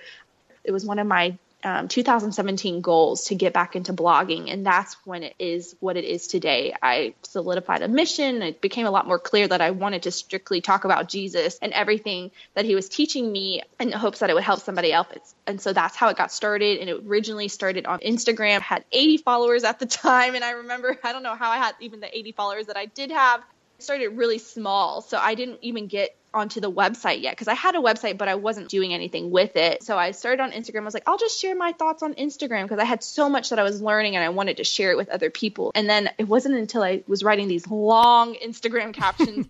It 0.63 0.71
was 0.71 0.85
one 0.85 0.99
of 0.99 1.07
my 1.07 1.35
um, 1.63 1.87
2017 1.87 2.81
goals 2.81 3.25
to 3.25 3.35
get 3.35 3.53
back 3.53 3.75
into 3.75 3.93
blogging, 3.93 4.51
and 4.51 4.65
that's 4.65 4.95
when 5.05 5.23
it 5.23 5.35
is 5.39 5.75
what 5.79 5.97
it 5.97 6.03
is 6.03 6.27
today. 6.27 6.73
I 6.81 7.13
solidified 7.23 7.81
a 7.81 7.87
mission. 7.87 8.41
It 8.41 8.61
became 8.61 8.85
a 8.85 8.91
lot 8.91 9.07
more 9.07 9.19
clear 9.19 9.47
that 9.47 9.61
I 9.61 9.71
wanted 9.71 10.03
to 10.03 10.11
strictly 10.11 10.61
talk 10.61 10.85
about 10.85 11.09
Jesus 11.09 11.59
and 11.61 11.73
everything 11.73 12.31
that 12.53 12.65
he 12.65 12.75
was 12.75 12.89
teaching 12.89 13.31
me 13.31 13.61
in 13.79 13.91
hopes 13.91 14.19
that 14.19 14.29
it 14.29 14.33
would 14.33 14.43
help 14.43 14.61
somebody 14.61 14.91
else. 14.91 15.35
And 15.47 15.61
so 15.61 15.73
that's 15.73 15.95
how 15.95 16.09
it 16.09 16.17
got 16.17 16.31
started. 16.31 16.79
And 16.79 16.89
it 16.89 17.03
originally 17.05 17.47
started 17.47 17.85
on 17.85 17.99
Instagram, 17.99 18.61
had 18.61 18.85
80 18.91 19.17
followers 19.17 19.63
at 19.63 19.79
the 19.79 19.85
time. 19.87 20.35
And 20.35 20.43
I 20.43 20.51
remember, 20.51 20.97
I 21.03 21.13
don't 21.13 21.23
know 21.23 21.35
how 21.35 21.51
I 21.51 21.57
had 21.57 21.75
even 21.79 21.99
the 21.99 22.17
80 22.17 22.31
followers 22.33 22.67
that 22.67 22.77
I 22.77 22.85
did 22.85 23.11
have. 23.11 23.41
Started 23.83 24.09
really 24.09 24.37
small. 24.37 25.01
So 25.01 25.17
I 25.17 25.35
didn't 25.35 25.59
even 25.61 25.87
get 25.87 26.15
onto 26.33 26.61
the 26.61 26.71
website 26.71 27.21
yet 27.21 27.33
because 27.33 27.47
I 27.47 27.53
had 27.53 27.75
a 27.75 27.79
website, 27.79 28.17
but 28.17 28.27
I 28.27 28.35
wasn't 28.35 28.69
doing 28.69 28.93
anything 28.93 29.31
with 29.31 29.55
it. 29.55 29.83
So 29.83 29.97
I 29.97 30.11
started 30.11 30.41
on 30.41 30.51
Instagram. 30.51 30.81
I 30.81 30.85
was 30.85 30.93
like, 30.93 31.07
I'll 31.07 31.17
just 31.17 31.39
share 31.39 31.55
my 31.55 31.73
thoughts 31.73 32.03
on 32.03 32.13
Instagram 32.13 32.63
because 32.63 32.79
I 32.79 32.85
had 32.85 33.03
so 33.03 33.29
much 33.29 33.49
that 33.49 33.59
I 33.59 33.63
was 33.63 33.81
learning 33.81 34.15
and 34.15 34.23
I 34.23 34.29
wanted 34.29 34.57
to 34.57 34.63
share 34.63 34.91
it 34.91 34.97
with 34.97 35.09
other 35.09 35.29
people. 35.29 35.71
And 35.75 35.89
then 35.89 36.09
it 36.17 36.27
wasn't 36.27 36.55
until 36.55 36.83
I 36.83 37.03
was 37.07 37.23
writing 37.23 37.47
these 37.47 37.67
long 37.67 38.35
Instagram 38.35 38.93
captions. 39.01 39.47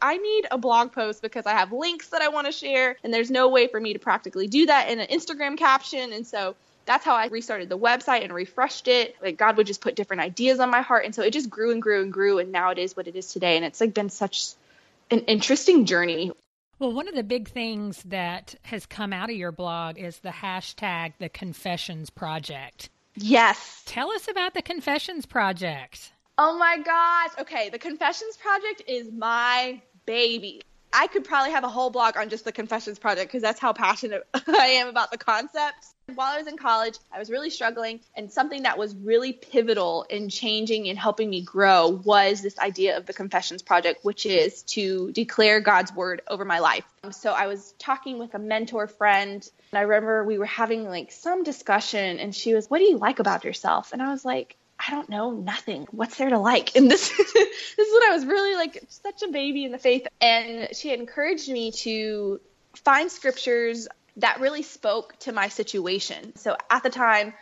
I 0.00 0.16
need 0.16 0.46
a 0.50 0.58
blog 0.58 0.92
post 0.92 1.22
because 1.22 1.46
I 1.46 1.52
have 1.52 1.72
links 1.72 2.08
that 2.08 2.22
I 2.22 2.28
want 2.28 2.46
to 2.46 2.52
share, 2.52 2.96
and 3.04 3.14
there's 3.14 3.30
no 3.30 3.48
way 3.48 3.68
for 3.68 3.78
me 3.78 3.92
to 3.92 4.00
practically 4.00 4.48
do 4.48 4.66
that 4.66 4.90
in 4.90 4.98
an 4.98 5.06
Instagram 5.06 5.56
caption. 5.56 6.12
And 6.12 6.26
so 6.26 6.56
that's 6.84 7.04
how 7.04 7.14
I 7.14 7.26
restarted 7.26 7.68
the 7.68 7.78
website 7.78 8.24
and 8.24 8.32
refreshed 8.32 8.88
it. 8.88 9.16
Like 9.22 9.36
God 9.36 9.56
would 9.56 9.66
just 9.66 9.80
put 9.80 9.94
different 9.94 10.22
ideas 10.22 10.60
on 10.60 10.70
my 10.70 10.82
heart. 10.82 11.04
And 11.04 11.14
so 11.14 11.22
it 11.22 11.32
just 11.32 11.48
grew 11.48 11.70
and 11.70 11.80
grew 11.80 12.02
and 12.02 12.12
grew. 12.12 12.38
And 12.38 12.52
now 12.52 12.70
it 12.70 12.78
is 12.78 12.96
what 12.96 13.06
it 13.06 13.16
is 13.16 13.32
today. 13.32 13.56
And 13.56 13.64
it's 13.64 13.80
like 13.80 13.94
been 13.94 14.10
such 14.10 14.52
an 15.10 15.20
interesting 15.20 15.84
journey. 15.86 16.32
Well, 16.78 16.92
one 16.92 17.06
of 17.06 17.14
the 17.14 17.22
big 17.22 17.48
things 17.48 18.02
that 18.04 18.56
has 18.62 18.86
come 18.86 19.12
out 19.12 19.30
of 19.30 19.36
your 19.36 19.52
blog 19.52 19.98
is 19.98 20.18
the 20.18 20.30
hashtag 20.30 21.12
the 21.18 21.28
Confessions 21.28 22.10
Project. 22.10 22.90
Yes. 23.14 23.82
Tell 23.86 24.10
us 24.10 24.26
about 24.28 24.54
the 24.54 24.62
Confessions 24.62 25.26
Project. 25.26 26.12
Oh 26.38 26.58
my 26.58 26.78
gosh. 26.78 27.30
Okay, 27.40 27.68
the 27.68 27.78
Confessions 27.78 28.36
Project 28.36 28.82
is 28.88 29.12
my 29.12 29.80
baby. 30.06 30.62
I 30.92 31.06
could 31.06 31.24
probably 31.24 31.52
have 31.52 31.64
a 31.64 31.68
whole 31.68 31.90
blog 31.90 32.16
on 32.16 32.28
just 32.28 32.44
the 32.44 32.52
Confessions 32.52 32.98
Project 32.98 33.30
because 33.30 33.42
that's 33.42 33.60
how 33.60 33.72
passionate 33.72 34.26
I 34.48 34.66
am 34.66 34.88
about 34.88 35.10
the 35.10 35.18
concept. 35.18 35.86
While 36.14 36.34
I 36.34 36.38
was 36.38 36.46
in 36.46 36.56
college, 36.56 36.98
I 37.12 37.18
was 37.18 37.30
really 37.30 37.50
struggling, 37.50 38.00
and 38.14 38.30
something 38.30 38.62
that 38.62 38.78
was 38.78 38.94
really 38.94 39.32
pivotal 39.32 40.04
in 40.08 40.28
changing 40.28 40.88
and 40.88 40.98
helping 40.98 41.30
me 41.30 41.42
grow 41.42 41.88
was 41.88 42.42
this 42.42 42.58
idea 42.58 42.96
of 42.96 43.06
the 43.06 43.12
Confessions 43.12 43.62
Project, 43.62 44.04
which 44.04 44.26
is 44.26 44.62
to 44.62 45.12
declare 45.12 45.60
God's 45.60 45.92
word 45.94 46.22
over 46.28 46.44
my 46.44 46.58
life. 46.58 46.84
Um, 47.04 47.12
so 47.12 47.32
I 47.32 47.46
was 47.46 47.74
talking 47.78 48.18
with 48.18 48.34
a 48.34 48.38
mentor 48.38 48.86
friend, 48.86 49.48
and 49.72 49.78
I 49.78 49.82
remember 49.82 50.24
we 50.24 50.38
were 50.38 50.46
having 50.46 50.88
like 50.88 51.12
some 51.12 51.42
discussion, 51.42 52.18
and 52.18 52.34
she 52.34 52.54
was, 52.54 52.68
What 52.68 52.78
do 52.78 52.84
you 52.84 52.98
like 52.98 53.18
about 53.18 53.44
yourself? 53.44 53.92
And 53.92 54.02
I 54.02 54.10
was 54.10 54.24
like, 54.24 54.56
I 54.78 54.90
don't 54.90 55.08
know, 55.08 55.30
nothing. 55.30 55.86
What's 55.92 56.16
there 56.16 56.30
to 56.30 56.38
like? 56.38 56.74
And 56.74 56.90
this 56.90 57.08
this 57.16 57.88
is 57.88 57.92
what 57.92 58.10
I 58.10 58.14
was 58.14 58.26
really 58.26 58.56
like 58.56 58.84
such 58.88 59.22
a 59.22 59.28
baby 59.28 59.64
in 59.64 59.72
the 59.72 59.78
faith. 59.78 60.06
And 60.20 60.74
she 60.74 60.88
had 60.88 60.98
encouraged 60.98 61.48
me 61.48 61.70
to 61.72 62.40
find 62.74 63.10
scriptures 63.10 63.86
that 64.16 64.40
really 64.40 64.62
spoke 64.62 65.18
to 65.20 65.32
my 65.32 65.48
situation. 65.48 66.36
So 66.36 66.56
at 66.70 66.82
the 66.82 66.90
time, 66.90 67.34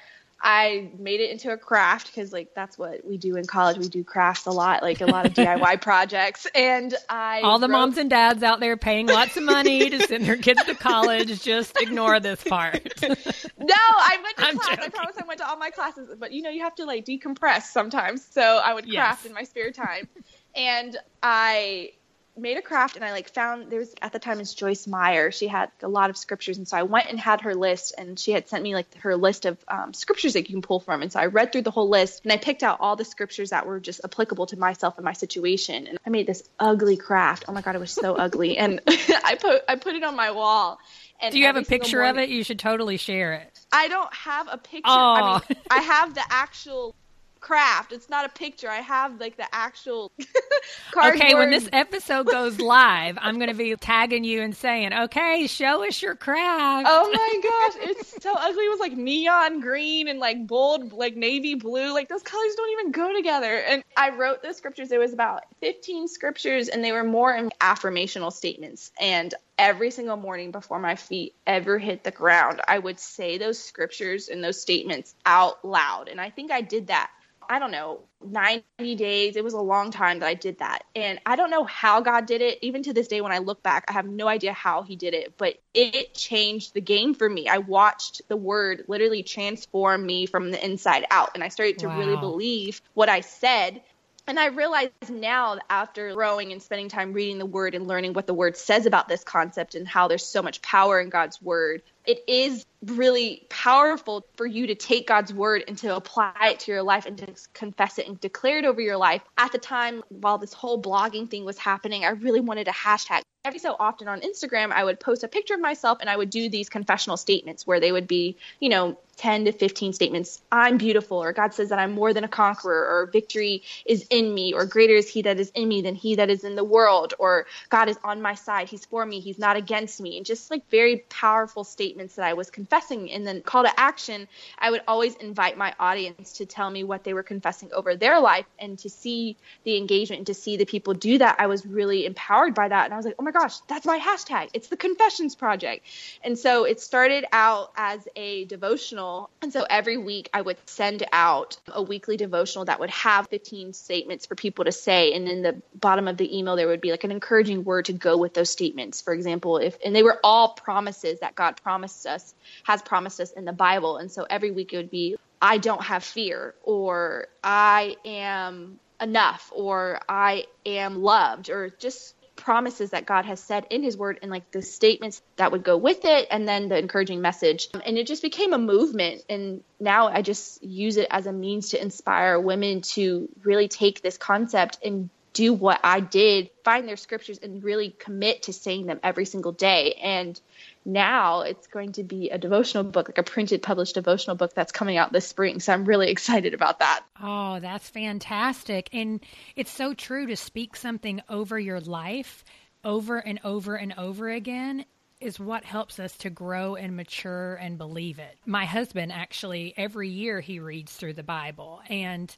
I 0.43 0.91
made 0.99 1.21
it 1.21 1.31
into 1.31 1.53
a 1.53 1.59
craft 1.59 2.07
because 2.07 2.33
like 2.33 2.55
that's 2.55 2.79
what 2.79 3.05
we 3.05 3.19
do 3.19 3.37
in 3.37 3.47
college. 3.47 3.77
We 3.77 3.89
do 3.89 4.03
crafts 4.05 4.47
a 4.47 4.51
lot, 4.51 4.83
like 4.83 5.01
a 5.03 5.07
lot 5.07 5.27
of 5.27 5.33
DIY 5.35 5.83
projects. 5.83 6.47
And 6.55 6.95
I 7.11 7.43
all 7.43 7.59
the 7.59 7.67
wrote, 7.69 7.73
moms 7.73 7.99
and 7.99 8.09
dads 8.09 8.43
out 8.43 8.59
there 8.61 8.77
paying 8.79 9.07
lots 9.07 9.37
of 9.37 9.43
money 9.43 9.91
to 9.91 10.01
send 10.01 10.25
their 10.25 10.39
kids 10.39 10.65
to 10.65 10.75
college, 10.75 11.43
just 11.43 11.79
ignore 11.79 12.21
this 12.21 12.43
part. 12.43 12.81
no, 13.03 13.75
I 13.75 14.17
went 14.23 14.37
to 14.39 14.47
I'm 14.47 14.55
class. 14.59 14.69
joking. 14.79 14.85
I 14.85 14.89
promise 14.89 15.17
I 15.21 15.27
went 15.27 15.41
to 15.41 15.47
all 15.49 15.59
my 15.59 15.71
classes, 15.71 16.09
but 16.19 16.33
you 16.33 16.41
know 16.43 16.51
you 16.51 16.63
have 16.63 16.75
to 16.77 16.87
like 16.87 17.05
decompress 17.05 17.63
sometimes. 17.65 18.25
So 18.25 18.41
I 18.43 18.73
would 18.73 18.89
craft 18.89 19.25
Yes. 19.25 19.27
in 19.27 19.35
my 19.35 19.43
spare 19.43 19.73
time, 19.73 20.09
and 20.55 20.97
I 21.23 21.91
made 22.37 22.57
a 22.57 22.63
craft 22.63 22.97
and 22.97 23.05
I 23.05 23.13
like 23.13 23.33
found 23.33 23.71
there 23.71 23.81
was 23.81 23.95
at 24.01 24.13
the 24.13 24.19
time 24.19 24.41
it's 24.41 24.55
Joyce 24.55 24.87
Meyer. 24.87 25.31
She 25.31 25.49
had 25.49 25.71
a 25.83 25.89
lot 25.89 26.11
of 26.11 26.17
scriptures, 26.17 26.59
and 26.59 26.67
so 26.67 26.77
I 26.77 26.83
went 26.83 27.09
and 27.09 27.19
had 27.19 27.43
her 27.43 27.55
list, 27.55 27.95
and 27.97 28.19
she 28.19 28.33
had 28.33 28.49
sent 28.49 28.63
me 28.63 28.75
like 28.75 28.95
her 28.99 29.17
list 29.17 29.47
of 29.47 29.59
um, 29.69 29.93
scriptures 29.93 30.35
that 30.35 30.49
you 30.49 30.55
can 30.55 30.63
pull 30.63 30.81
from. 30.81 31.03
And 31.03 31.13
so 31.13 31.21
I 31.21 31.27
read 31.27 31.53
through 31.53 31.63
the 31.63 31.71
whole 31.71 31.89
list, 31.89 32.23
and 32.25 32.33
I 32.33 32.37
picked 32.37 32.63
out 32.63 32.79
all 32.81 32.97
the 32.97 33.05
scriptures 33.05 33.51
that 33.51 33.67
were 33.67 33.81
just 33.81 34.01
applicable 34.05 34.47
to 34.47 34.59
myself 34.59 34.97
and 34.97 35.05
my 35.05 35.13
situation. 35.13 35.87
And 35.87 35.99
I 36.07 36.11
made 36.11 36.27
this 36.27 36.43
ugly 36.59 36.97
craft. 36.97 37.45
Oh 37.49 37.53
my 37.53 37.63
god, 37.63 37.75
it 37.75 37.81
was 37.81 37.93
so 37.93 38.15
ugly, 38.17 38.57
and 38.57 38.81
I 38.89 39.37
put 39.41 39.63
I 39.69 39.77
put 39.77 39.95
it 39.95 40.03
on 40.03 40.17
my 40.17 40.31
wall. 40.31 40.79
And 41.23 41.33
Do 41.33 41.39
you 41.39 41.47
have 41.47 41.57
a 41.57 41.63
picture 41.63 42.03
of 42.03 42.17
it? 42.17 42.31
You 42.31 42.43
should 42.43 42.59
totally 42.59 42.97
share 42.97 43.35
it. 43.35 43.59
I 43.71 43.89
don't 43.89 44.13
have 44.15 44.49
a 44.51 44.57
picture. 44.57 44.83
Aw. 44.87 45.35
I 45.37 45.53
mean, 45.53 45.63
I 45.71 45.81
have 45.81 46.15
the 46.15 46.23
actual 46.31 46.95
craft. 47.41 47.93
It's 47.93 48.09
not 48.09 48.25
a 48.25 48.29
picture. 48.29 48.69
I 48.69 48.81
have 48.81 49.19
like 49.19 49.37
the 49.37 49.53
actual 49.53 50.13
cardboard. 50.93 51.21
Okay, 51.21 51.35
when 51.35 51.51
this 51.51 51.69
episode 51.73 52.27
goes 52.27 52.61
live, 52.61 53.19
I'm 53.21 53.37
going 53.37 53.51
to 53.51 53.57
be 53.57 53.75
tagging 53.77 54.25
you 54.25 54.43
and 54.43 54.55
saying, 54.55 54.93
"Okay, 54.93 55.47
show 55.47 55.87
us 55.87 56.01
your 56.01 56.15
craft." 56.15 56.87
Oh 56.89 57.11
my 57.11 57.41
gosh, 57.43 57.89
it's 57.91 58.23
so 58.23 58.35
ugly. 58.35 58.65
It 58.65 58.71
was 58.71 58.81
like 58.81 58.93
neon 58.93 59.61
green 59.61 60.09
and 60.09 60.19
like 60.19 60.47
bold, 60.47 60.93
like 60.93 61.17
navy 61.17 61.55
blue. 61.55 61.93
Like 61.93 62.09
those 62.09 62.23
colors 62.23 62.55
don't 62.57 62.71
even 62.73 62.93
go 62.93 63.15
together. 63.15 63.57
And 63.57 63.83
I 63.97 64.11
wrote 64.11 64.43
those 64.43 64.57
scriptures. 64.57 64.93
It 64.93 64.99
was 64.99 65.13
about 65.13 65.45
15 65.61 66.09
scriptures, 66.09 66.69
and 66.69 66.85
they 66.85 66.93
were 66.93 67.05
more 67.05 67.35
in 67.35 67.51
affirmational 67.61 68.33
statements. 68.33 68.93
And 69.01 69.35
every 69.59 69.91
single 69.91 70.17
morning 70.17 70.51
before 70.51 70.79
my 70.79 70.95
feet 70.95 71.35
ever 71.47 71.79
hit 71.79 72.03
the 72.03 72.11
ground, 72.11 72.61
I 72.67 72.79
would 72.79 72.99
say 72.99 73.37
those 73.37 73.59
scriptures 73.59 74.29
and 74.29 74.43
those 74.43 74.61
statements 74.61 75.15
out 75.27 75.65
loud. 75.65 76.09
And 76.09 76.21
I 76.21 76.31
think 76.31 76.51
I 76.51 76.63
did 76.63 76.87
that. 76.87 77.11
I 77.51 77.59
don't 77.59 77.73
know, 77.73 78.05
90 78.25 78.95
days. 78.95 79.35
It 79.35 79.43
was 79.43 79.55
a 79.55 79.61
long 79.61 79.91
time 79.91 80.21
that 80.21 80.27
I 80.27 80.35
did 80.35 80.61
that. 80.61 80.85
And 80.95 81.19
I 81.27 81.35
don't 81.35 81.51
know 81.51 81.65
how 81.65 82.01
God 82.01 82.27
did 82.27 82.43
it. 82.43 82.61
Even 82.63 82.85
to 82.85 82.93
this 82.93 83.09
day, 83.09 83.21
when 83.21 83.33
I 83.33 83.39
look 83.39 83.61
back, 83.61 83.87
I 83.89 83.93
have 83.93 84.07
no 84.07 84.29
idea 84.29 84.53
how 84.53 84.83
He 84.83 84.95
did 84.95 85.15
it, 85.15 85.35
but 85.37 85.57
it 85.75 86.15
changed 86.15 86.75
the 86.75 86.81
game 86.81 87.13
for 87.13 87.29
me. 87.29 87.49
I 87.49 87.59
watched 87.59 88.23
the 88.29 88.37
word 88.37 88.85
literally 88.87 89.25
transform 89.25 90.07
me 90.07 90.27
from 90.27 90.53
the 90.53 90.65
inside 90.65 91.07
out. 91.11 91.33
And 91.35 91.43
I 91.43 91.49
started 91.49 91.79
to 91.79 91.89
really 91.89 92.17
believe 92.17 92.81
what 92.95 93.09
I 93.09 93.21
said. 93.21 93.83
And 94.31 94.39
I 94.39 94.47
realize 94.47 94.91
now, 95.09 95.59
after 95.69 96.15
growing 96.15 96.53
and 96.53 96.63
spending 96.63 96.89
time 96.89 97.13
reading 97.13 97.39
the 97.39 97.47
word 97.47 97.75
and 97.75 97.89
learning 97.89 98.13
what 98.13 98.29
the 98.29 98.33
word 98.33 98.57
says 98.57 98.87
about 98.87 99.09
this 99.09 99.25
concept 99.25 99.75
and 99.75 99.89
how 99.89 100.07
there's 100.07 100.25
so 100.25 100.41
much 100.41 100.63
power 100.63 101.01
in 101.01 101.09
God's 101.09 101.43
word, 101.43 101.83
it 102.07 102.23
is 102.29 102.65
really 102.87 103.45
powerful 103.49 104.25
for 104.37 104.47
you 104.47 104.69
to 104.69 104.77
take 104.77 105.09
God's 105.09 105.35
word 105.35 105.65
and 105.67 105.77
to 105.79 105.97
apply 105.97 106.33
it 106.43 106.61
to 106.61 106.71
your 106.71 106.85
life 106.85 107.07
and 107.07 107.19
to 107.19 107.27
confess 107.55 107.99
it 107.99 108.07
and 108.07 108.21
declare 108.21 108.61
it 108.61 108.65
over 108.65 108.81
your 108.81 108.97
life. 108.97 109.21
At 109.37 109.51
the 109.51 109.59
time, 109.59 110.05
while 110.11 110.39
this 110.39 110.53
whole 110.53 110.81
blogging 110.81 111.29
thing 111.29 111.45
was 111.45 111.59
happening, 111.59 112.05
I 112.05 112.11
really 112.11 112.41
wanted 112.41 112.69
a 112.69 112.73
hashtag. 112.73 113.23
Every 113.45 113.59
so 113.59 113.75
often 113.79 114.07
on 114.07 114.21
Instagram, 114.21 114.71
I 114.71 114.85
would 114.85 115.01
post 115.01 115.25
a 115.25 115.29
picture 115.29 115.55
of 115.55 115.61
myself 115.61 115.99
and 116.01 116.11
I 116.11 116.17
would 116.17 116.31
do 116.31 116.51
these 116.51 116.69
confessional 116.69 117.17
statements 117.17 117.67
where 117.67 117.81
they 117.81 117.91
would 117.91 118.07
be, 118.07 118.37
you 118.61 118.69
know, 118.69 118.99
10 119.21 119.45
to 119.45 119.53
15 119.53 119.93
statements 119.93 120.41
I'm 120.51 120.79
beautiful, 120.79 121.23
or 121.23 121.35
God 121.35 121.53
says 121.53 121.69
that 121.69 121.79
I'm 121.79 121.93
more 121.93 122.15
than 122.15 122.25
a 122.25 122.29
conqueror, 122.29 122.87
or 122.87 123.11
victory 123.13 123.63
is 123.85 124.07
in 124.09 124.33
me, 124.33 124.55
or 124.55 124.65
greater 124.65 124.95
is 124.95 125.11
He 125.11 125.21
that 125.23 125.39
is 125.39 125.51
in 125.51 125.69
me 125.69 125.83
than 125.83 125.95
He 125.95 126.15
that 126.15 126.31
is 126.31 126.43
in 126.43 126.57
the 126.57 126.65
world, 126.65 127.13
or 127.19 127.45
God 127.69 127.91
is 127.91 127.99
on 128.03 128.23
my 128.23 128.35
side, 128.35 128.71
He's 128.71 128.87
for 128.87 129.05
me, 129.05 129.21
He's 129.21 129.39
not 129.39 129.57
against 129.57 130.01
me. 130.01 130.17
And 130.17 130.25
just 130.25 130.51
like 130.51 130.69
very 130.71 131.05
powerful 131.11 131.65
statements 131.65 132.15
that 132.15 132.25
I 132.25 132.33
was 132.33 132.51
confessing. 132.51 133.13
And 133.13 133.27
then 133.27 133.43
call 133.43 133.65
to 133.65 133.79
action, 133.79 134.27
I 134.59 134.71
would 134.71 134.81
always 134.89 135.17
invite 135.17 135.59
my 135.59 135.75
audience 135.79 136.33
to 136.39 136.47
tell 136.47 136.71
me 136.71 136.83
what 136.83 137.05
they 137.05 137.13
were 137.13 137.23
confessing 137.23 137.71
over 137.75 137.97
their 137.97 138.21
life 138.21 138.47
and 138.59 138.79
to 138.79 138.89
see 138.89 139.37
the 139.65 139.77
engagement 139.77 140.21
and 140.21 140.27
to 140.29 140.35
see 140.35 140.57
the 140.57 140.65
people 140.65 140.95
do 140.95 141.19
that. 141.19 141.37
I 141.39 141.47
was 141.47 141.67
really 141.67 142.07
empowered 142.07 142.55
by 142.55 142.69
that. 142.69 142.87
And 142.87 142.95
I 142.95 142.97
was 142.97 143.05
like, 143.05 143.17
oh 143.19 143.23
my 143.23 143.30
gosh, 143.33 143.59
that's 143.61 143.87
my 143.87 143.99
hashtag. 143.99 144.51
It's 144.53 144.69
the 144.69 144.77
Confessions 144.77 145.35
Project. 145.35 145.85
And 146.23 146.39
so 146.39 146.65
it 146.65 146.81
started 146.81 147.25
out 147.33 147.73
as 147.77 148.07
a 148.17 148.45
devotional 148.47 148.71
devotional. 148.81 149.31
And 149.43 149.53
so 149.53 149.65
every 149.69 149.97
week 149.97 150.29
I 150.33 150.41
would 150.41 150.57
send 150.67 151.05
out 151.13 151.57
a 151.69 151.83
weekly 151.83 152.17
devotional 152.17 152.67
that 152.67 152.81
would 152.81 152.91
have 152.91 153.29
15 153.29 153.73
statements 153.73 154.27
for 154.27 154.35
people 154.35 154.65
to 154.65 154.73
say. 154.73 155.13
And 155.15 155.29
in 155.29 155.43
the 155.43 155.61
bottom 155.75 156.09
of 156.09 156.17
the 156.17 156.37
email, 156.37 156.57
there 156.57 156.69
would 156.69 156.81
be 156.81 156.91
like 156.91 157.05
an 157.05 157.11
encouraging 157.11 157.65
word 157.65 157.87
to 157.87 157.93
go 157.93 158.17
with 158.17 158.35
those 158.35 158.51
statements. 158.51 159.01
For 159.01 159.13
example, 159.13 159.59
if, 159.59 159.77
and 159.85 159.95
they 159.95 160.03
were 160.03 160.19
all 160.23 160.51
promises 160.51 161.21
that 161.21 161.35
God 161.35 161.61
promised 161.63 162.07
us, 162.07 162.35
has 162.65 162.83
promised 162.83 163.21
us 163.21 163.33
in 163.33 163.45
the 163.45 163.53
Bible. 163.53 163.97
And 163.97 164.11
so 164.11 164.27
every 164.29 164.51
week 164.51 164.73
it 164.73 164.77
would 164.77 164.91
be, 164.91 165.17
I 165.43 165.59
don't 165.59 165.83
have 165.83 166.05
fear, 166.05 166.55
or 166.63 167.29
I 167.43 167.97
am 168.05 168.79
enough, 169.01 169.51
or 169.55 170.01
I 170.07 170.45
am 170.67 171.03
loved, 171.03 171.49
or 171.49 171.71
just 171.71 172.15
promises 172.41 172.91
that 172.91 173.07
God 173.07 173.27
has 173.27 173.41
said 173.41 173.67
in 173.71 173.83
his 173.83 173.97
word 173.97 174.19
and 174.23 174.31
like 174.31 174.51
the 174.51 174.63
statements 174.63 175.23
that 175.37 175.53
would 175.53 175.63
go 175.63 175.77
with 175.77 176.05
it 176.05 176.27
and 176.31 176.49
then 176.49 176.69
the 176.69 176.79
encouraging 176.79 177.21
message. 177.21 177.69
And 177.85 177.97
it 177.99 178.07
just 178.07 178.23
became 178.23 178.53
a 178.53 178.59
movement. 178.59 179.23
And 179.29 179.63
now 179.79 180.09
I 180.09 180.23
just 180.23 180.63
use 180.63 180.97
it 180.97 181.07
as 181.11 181.27
a 181.27 181.33
means 181.33 181.71
to 181.71 181.81
inspire 181.81 182.41
women 182.41 182.81
to 182.95 183.29
really 183.43 183.69
take 183.69 184.03
this 184.03 184.17
concept 184.17 184.79
and 184.85 185.11
do 185.33 185.53
what 185.53 185.81
I 185.85 186.01
did, 186.01 186.51
find 186.65 186.89
their 186.89 186.97
scriptures 186.97 187.39
and 187.39 187.63
really 187.63 187.91
commit 187.91 188.45
to 188.45 188.53
saying 188.53 188.87
them 188.87 189.01
every 189.03 189.25
single 189.25 189.53
day. 189.53 189.95
And 190.03 190.41
now 190.85 191.43
it's 191.43 191.67
going 191.67 191.93
to 191.93 192.03
be 192.03 192.31
a 192.31 192.39
devotional 192.39 192.85
book, 192.85 193.09
like 193.09 193.19
a 193.19 193.23
printed, 193.23 193.63
published 193.63 193.95
devotional 193.95 194.37
book 194.37 194.55
that's 194.55 194.73
coming 194.73 194.97
out 194.97 195.13
this 195.13 195.29
spring. 195.29 195.61
So 195.61 195.73
I'm 195.73 195.85
really 195.85 196.11
excited 196.11 196.55
about 196.55 196.81
that. 196.81 197.03
Oh, 197.23 197.61
that's 197.61 197.89
fantastic. 197.89 198.89
And 198.93 199.21
it's 199.57 199.71
so 199.71 199.95
true 199.95 200.27
to 200.27 200.37
speak 200.37 200.77
something 200.77 201.23
over 201.29 201.59
your 201.59 201.81
life 201.81 202.45
over 202.85 203.19
and 203.19 203.41
over 203.45 203.77
and 203.77 203.95
over 203.97 204.31
again 204.31 204.85
is 205.21 205.39
what 205.39 205.65
helps 205.65 205.99
us 205.99 206.17
to 206.19 206.31
grow 206.31 206.77
and 206.77 206.97
mature 206.97 207.55
and 207.57 207.77
believe 207.77 208.19
it. 208.19 208.39
My 208.47 208.65
husband 208.65 209.13
actually 209.13 209.75
every 209.77 210.09
year 210.09 210.41
he 210.41 210.61
reads 210.61 210.93
through 210.93 211.15
the 211.15 211.23
Bible 211.23 211.81
and 211.89 212.35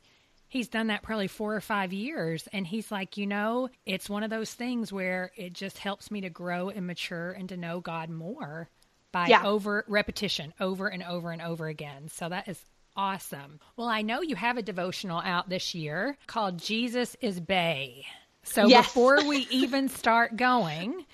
he's 0.52 0.68
done 0.68 0.88
that 0.88 1.02
probably 1.02 1.28
four 1.28 1.54
or 1.54 1.62
five 1.62 1.94
years. 1.94 2.46
And 2.52 2.66
he's 2.66 2.92
like, 2.92 3.16
you 3.16 3.26
know, 3.26 3.70
it's 3.86 4.10
one 4.10 4.22
of 4.22 4.28
those 4.28 4.52
things 4.52 4.92
where 4.92 5.32
it 5.34 5.54
just 5.54 5.78
helps 5.78 6.10
me 6.10 6.20
to 6.20 6.28
grow 6.28 6.68
and 6.68 6.86
mature 6.86 7.30
and 7.32 7.48
to 7.48 7.56
know 7.56 7.80
God 7.80 8.10
more 8.10 8.68
by 9.12 9.28
yeah. 9.28 9.46
over 9.46 9.82
repetition, 9.88 10.52
over 10.60 10.88
and 10.88 11.02
over 11.02 11.30
and 11.30 11.40
over 11.40 11.68
again. 11.68 12.10
So 12.12 12.28
that 12.28 12.48
is 12.48 12.62
awesome. 12.94 13.60
Well, 13.78 13.88
I 13.88 14.02
know 14.02 14.20
you 14.20 14.36
have 14.36 14.58
a 14.58 14.62
devotional 14.62 15.22
out 15.24 15.48
this 15.48 15.74
year 15.74 16.18
called 16.26 16.58
Jesus 16.58 17.16
is 17.22 17.40
Bae. 17.40 18.04
So 18.42 18.66
yes. 18.66 18.88
before 18.88 19.26
we 19.26 19.38
even 19.50 19.88
start 19.88 20.36
going, 20.36 21.06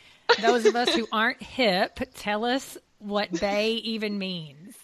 those 0.42 0.66
of 0.66 0.74
us 0.74 0.92
who 0.92 1.06
aren't 1.12 1.40
hip, 1.40 2.00
tell 2.14 2.44
us 2.44 2.76
what 2.98 3.40
Bae 3.40 3.78
even 3.84 4.18
means. 4.18 4.74